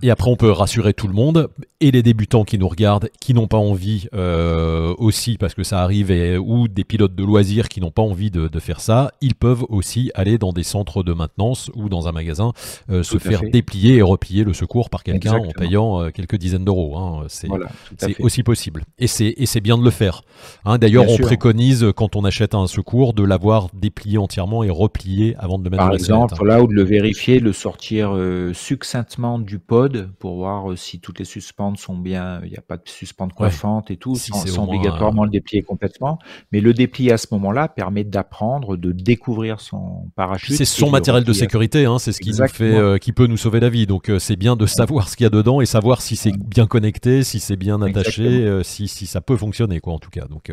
Et 0.03 0.11
après, 0.11 0.31
on 0.31 0.37
peut 0.37 0.51
rassurer 0.51 0.93
tout 0.93 1.09
le 1.09 1.15
monde 1.15 1.49
et 1.81 1.91
les 1.91 2.03
débutants 2.03 2.45
qui 2.45 2.59
nous 2.59 2.69
regardent, 2.69 3.09
qui 3.21 3.35
n'ont 3.35 3.47
pas 3.47 3.57
envie 3.57 4.09
euh, 4.15 4.95
aussi, 4.99 5.39
parce 5.39 5.55
que 5.55 5.63
ça 5.63 5.83
arrive, 5.83 6.11
et, 6.11 6.37
ou 6.37 6.69
des 6.69 6.85
pilotes 6.85 7.15
de 7.15 7.25
loisirs 7.25 7.69
qui 7.69 7.81
n'ont 7.81 7.91
pas 7.91 8.03
envie 8.03 8.31
de, 8.31 8.49
de, 8.49 8.61
faire 8.61 8.81
ça, 8.81 9.13
ils 9.21 9.35
peuvent 9.35 9.65
aussi 9.69 10.11
aller 10.15 10.39
dans 10.39 10.53
des 10.53 10.63
centres 10.63 11.03
de 11.03 11.13
maintenance 11.13 11.71
ou 11.75 11.89
dans 11.89 12.07
un 12.07 12.13
magasin 12.13 12.53
euh, 12.91 13.03
se 13.03 13.19
faire 13.19 13.43
déplier 13.43 13.97
et 13.97 14.03
replier 14.03 14.45
le 14.45 14.53
secours 14.53 14.91
par 14.91 15.05
quelqu'un 15.05 15.35
en 15.35 15.53
payant 15.53 16.03
euh, 16.03 16.11
quelques 16.11 16.37
dizaines 16.37 16.65
d'euros. 16.65 16.97
Hein. 16.97 17.27
C'est 17.29 18.21
aussi 18.21 18.43
possible. 18.43 18.85
Et 18.99 19.07
c'est 19.07 19.61
bien 19.61 19.79
de 19.79 19.85
le 19.85 19.91
faire. 19.91 20.23
Hein. 20.65 20.79
D'ailleurs, 20.79 21.09
on 21.09 21.17
préconise 21.17 21.87
quand 21.97 22.15
on 22.15 22.25
achète 22.25 22.55
un 22.55 22.67
secours 22.67 23.15
de 23.15 23.23
l'avoir 23.23 23.69
déplié 23.73 24.19
entièrement 24.19 24.65
et 24.65 24.71
replié 24.71 25.35
avant 25.39 25.59
de 25.59 25.65
le 25.65 25.71
mettre 25.71 25.79
par 25.79 25.87
dans 25.87 25.93
la 25.93 25.99
exemple, 25.99 26.45
là, 26.45 26.63
ou 26.63 26.67
de 26.67 26.75
le 26.75 26.83
vérifier, 26.83 27.41
de 27.41 27.45
le 27.45 27.53
sortir 27.53 28.17
succinctement 28.53 29.39
du 29.39 29.59
pot 29.59 29.78
pour 30.19 30.37
voir 30.37 30.71
euh, 30.71 30.77
si 30.77 31.01
toutes 31.01 31.19
les 31.19 31.25
suspentes 31.25 31.79
sont 31.79 31.97
bien, 31.97 32.41
il 32.45 32.51
n'y 32.51 32.57
a 32.57 32.63
pas 32.63 32.77
de 32.77 32.89
suspente 32.89 33.33
coiffante 33.33 33.91
et 33.91 33.97
tout, 33.97 34.15
si 34.17 34.31
sans, 34.31 34.65
obligatoirement 34.65 35.25
le 35.25 35.31
déplier 35.31 35.63
complètement. 35.63 36.19
Mais 36.53 36.61
le 36.61 36.73
déplier 36.75 37.13
à 37.13 37.19
ce 37.19 37.27
moment-là 37.33 37.69
permet 37.69 38.05
d'apprendre, 38.05 38.77
de 38.77 38.93
découvrir 38.93 39.61
son 39.61 40.11
parachute. 40.17 40.57
C'est 40.57 40.65
son 40.65 40.91
matériel 40.91 41.25
de 41.25 41.33
sécurité, 41.33 41.85
hein, 41.85 41.99
c'est 41.99 42.13
ce 42.13 42.21
qui 42.21 42.31
nous 42.31 42.49
fait, 42.49 42.75
euh, 42.75 42.99
qui 42.99 43.13
peut 43.13 43.27
nous 43.27 43.37
sauver 43.37 43.61
la 43.61 43.69
vie. 43.69 43.87
Donc 43.87 44.09
euh, 44.09 44.19
c'est 44.19 44.37
bien 44.37 44.57
de 44.57 44.67
savoir 44.67 45.09
ce 45.09 45.17
qu'il 45.17 45.25
y 45.25 45.27
a 45.27 45.31
dedans 45.31 45.61
et 45.61 45.67
savoir 45.67 46.03
si 46.03 46.17
c'est 46.17 46.37
bien 46.37 46.67
connecté, 46.67 47.23
si 47.23 47.41
c'est 47.41 47.57
bien 47.57 47.81
attaché, 47.83 48.61
si, 48.63 48.89
si 48.89 49.07
ça 49.07 49.21
peut 49.21 49.37
fonctionner 49.37 49.81
quoi 49.81 49.93
en 49.93 49.99
tout 49.99 50.11
cas. 50.11 50.27
Donc 50.27 50.53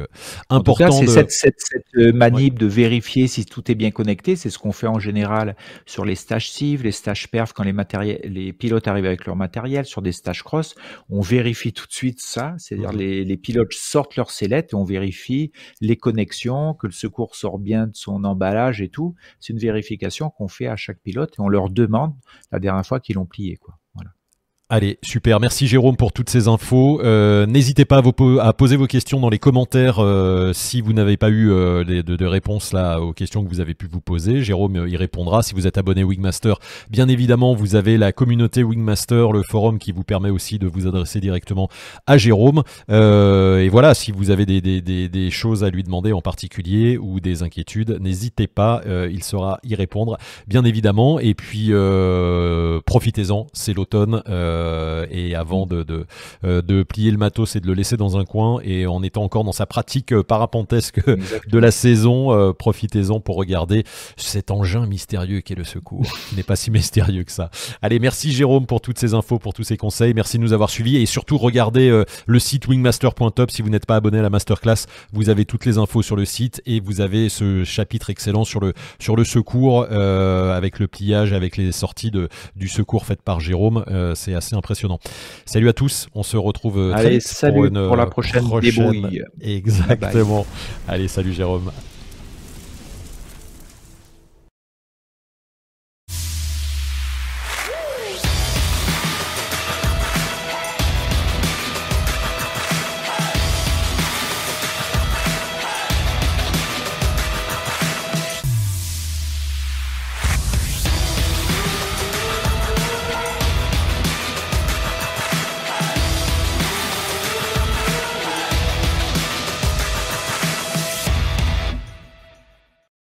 important. 0.50 0.92
c'est 0.92 1.08
cette, 1.08 1.32
cette, 1.32 1.60
cette, 1.60 2.14
manip 2.14 2.60
de 2.60 2.66
vérifier 2.66 3.28
si 3.28 3.46
tout 3.46 3.72
est 3.72 3.76
bien 3.76 3.92
connecté. 3.92 4.36
C'est 4.36 4.50
ce 4.50 4.60
qu'on 4.60 4.72
fait 4.72 4.88
en 4.88 5.00
général 5.00 5.56
sur 5.86 6.06
les 6.06 6.16
stages 6.16 6.50
civ, 6.50 6.84
les 6.84 6.92
stages 6.92 7.30
perf 7.30 7.54
quand 7.54 7.64
les 7.64 7.74
les 8.24 8.54
pilotes 8.54 8.88
arrivent 8.88 9.06
avec 9.06 9.15
avec 9.16 9.26
leur 9.26 9.36
matériel 9.36 9.86
sur 9.86 10.02
des 10.02 10.12
stages 10.12 10.44
cross, 10.44 10.76
on 11.10 11.22
vérifie 11.22 11.74
tout 11.74 11.88
de 11.88 11.94
suite 11.94 12.20
ça, 12.20 12.56
c'est-à-dire 12.58 12.92
mhm. 12.92 13.00
les, 13.00 13.26
les, 13.26 13.38
pilotes 13.38 13.74
sortent 13.74 14.16
leur 14.16 14.30
sellette 14.30 14.74
et 14.74 14.76
on 14.76 14.84
vérifie 14.84 15.52
les 15.82 15.96
connexions, 15.96 16.74
que 16.74 16.88
le 16.88 16.94
secours 16.94 17.36
sort 17.36 17.60
bien 17.60 17.88
de 17.88 17.96
son 17.96 18.24
emballage 18.24 18.82
et 18.82 18.90
tout. 18.90 19.16
C'est 19.40 19.54
une 19.54 19.60
vérification 19.60 20.30
qu'on 20.30 20.48
fait 20.48 20.68
à 20.68 20.76
chaque 20.76 21.00
pilote 21.00 21.34
et 21.38 21.42
on 21.42 21.48
leur 21.48 21.70
demande 21.70 22.14
la 22.52 22.60
dernière 22.60 22.86
fois 22.86 23.00
qu'ils 23.00 23.16
l'ont 23.16 23.26
plié. 23.26 23.56
Quoi. 23.58 23.78
Allez, 24.68 24.98
super. 25.04 25.40
Merci 25.40 25.68
Jérôme 25.68 25.96
pour 25.96 26.12
toutes 26.12 26.32
ces 26.32 26.48
infos. 26.48 27.00
Euh, 27.04 27.46
n'hésitez 27.46 27.86
pas 27.86 28.02
à, 28.42 28.54
poser 28.54 28.78
vos 28.78 28.88
questions 28.88 29.20
dans 29.20 29.30
les 29.30 29.38
commentaires 29.38 30.00
euh, 30.00 30.54
si 30.54 30.82
vous 30.82 30.92
n'avez 30.92 31.18
pas 31.18 31.30
eu 31.30 31.52
euh, 31.52 31.84
de, 31.84 32.02
de, 32.02 32.26
réponse 32.26 32.74
là 32.74 33.00
aux 33.00 33.14
questions 33.14 33.44
que 33.44 33.48
vous 33.48 33.60
avez 33.60 33.76
pu 33.76 33.86
vous 33.86 34.02
poser. 34.02 34.42
Jérôme 34.42 34.88
y 34.88 34.98
répondra. 34.98 35.44
Si 35.44 35.54
vous 35.54 35.68
êtes 35.68 35.78
abonné 35.78 36.04
Wingmaster, 36.04 36.56
bien 36.90 37.08
évidemment, 37.10 37.54
vous 37.54 37.76
avez 37.76 38.00
la 38.00 38.12
communauté 38.12 38.64
Wingmaster, 38.64 39.34
le 39.34 39.44
forum 39.44 39.78
qui 39.78 39.92
vous 39.92 40.04
permet 40.04 40.32
aussi 40.32 40.58
de 40.58 40.66
vous 40.66 40.88
adresser 40.88 41.20
directement 41.20 41.70
à 42.08 42.18
Jérôme. 42.18 42.64
et 42.90 43.70
voilà, 43.70 43.94
si 43.94 44.12
vous 44.12 44.32
avez 44.32 44.48
des, 44.48 44.62
des, 44.62 44.82
des, 44.82 45.30
choses 45.30 45.64
à 45.64 45.70
lui 45.70 45.84
demander 45.84 46.12
en 46.12 46.22
particulier 46.22 46.98
ou 46.98 47.20
des 47.20 47.44
inquiétudes, 47.44 48.00
n'hésitez 48.02 48.48
pas. 48.48 48.82
il 48.88 49.24
saura 49.24 49.60
y 49.64 49.76
répondre, 49.76 50.18
bien 50.48 50.66
évidemment. 50.66 51.20
Et 51.20 51.36
puis, 51.36 51.72
profitez-en. 52.88 53.46
C'est 53.54 53.74
l'automne. 53.74 54.24
Euh, 54.56 55.06
et 55.12 55.36
avant 55.36 55.66
de, 55.66 55.84
de, 55.84 56.06
euh, 56.44 56.62
de, 56.62 56.84
plier 56.84 57.12
le 57.12 57.18
matos 57.18 57.56
et 57.56 57.60
de 57.60 57.68
le 57.68 57.74
laisser 57.74 57.98
dans 57.98 58.18
un 58.18 58.26
coin 58.26 58.60
et 58.64 58.88
en 58.88 59.04
étant 59.04 59.24
encore 59.24 59.44
dans 59.44 59.52
sa 59.52 59.66
pratique 59.66 60.14
euh, 60.14 60.24
parapentesque 60.24 61.02
de 61.06 61.60
la 61.60 61.72
saison, 61.72 62.54
profitez-en 62.54 63.20
pour 63.20 63.36
regarder 63.36 63.84
cet 64.18 64.52
engin 64.52 64.86
mystérieux 64.86 65.42
qui 65.42 65.54
est 65.54 65.56
le 65.56 65.64
secours, 65.64 66.06
qui 66.30 66.36
n'est 66.36 66.44
pas 66.44 66.56
si 66.56 66.72
mystérieux 66.72 67.24
que 67.24 67.32
ça. 67.32 67.50
Allez, 67.82 68.00
merci 68.00 68.32
Jérôme 68.32 68.66
pour 68.66 68.82
toutes 68.82 69.00
ces 69.00 69.14
infos, 69.14 69.40
pour 69.40 69.54
tous 69.54 69.64
ces 69.64 69.78
conseils, 69.78 70.14
merci 70.14 70.38
de 70.38 70.44
nous 70.44 70.54
avoir 70.54 70.70
suivis 70.70 70.98
et 70.98 71.06
surtout 71.06 71.38
regardez 71.38 72.04
le 72.26 72.40
site 72.40 72.68
wingmaster.top 72.68 73.52
si 73.52 73.62
vous 73.62 73.70
n'êtes 73.70 73.86
pas 73.86 73.96
abonné 73.96 74.20
à 74.20 74.22
la 74.22 74.30
masterclass, 74.30 74.86
vous 75.14 75.30
avez 75.30 75.46
toutes 75.46 75.66
les 75.66 75.78
infos 75.78 76.02
sur 76.02 76.16
le 76.16 76.26
site 76.26 76.62
et 76.66 76.80
vous 76.80 77.02
avez 77.02 77.30
ce 77.30 77.64
chapitre 77.64 78.10
excellent 78.10 78.44
sur 78.44 78.60
le, 78.60 78.74
sur 79.00 79.16
le 79.16 79.24
secours 79.24 79.84
avec 79.84 80.80
le 80.80 80.88
pliage, 80.88 81.34
avec 81.34 81.58
les 81.58 81.72
sorties 81.72 82.12
de, 82.12 82.30
du 82.56 82.68
secours 82.68 83.06
faites 83.06 83.22
par 83.22 83.40
Jérôme. 83.40 83.84
c'est 84.16 84.34
assez 84.34 84.45
c'est 84.46 84.56
impressionnant. 84.56 85.00
Salut 85.46 85.70
à 85.70 85.74
tous, 85.74 86.08
on 86.14 86.24
se 86.24 86.38
retrouve 86.38 86.80
euh, 86.80 86.94
très 86.94 87.10
vite 87.10 87.46
pour, 87.50 87.66
une, 87.66 87.88
pour 87.88 87.96
la 87.96 88.06
prochaine, 88.06 88.46
prochaine... 88.46 89.10
Exactement. 89.42 90.46
Allez, 90.88 91.08
salut 91.08 91.34
Jérôme. 91.34 91.72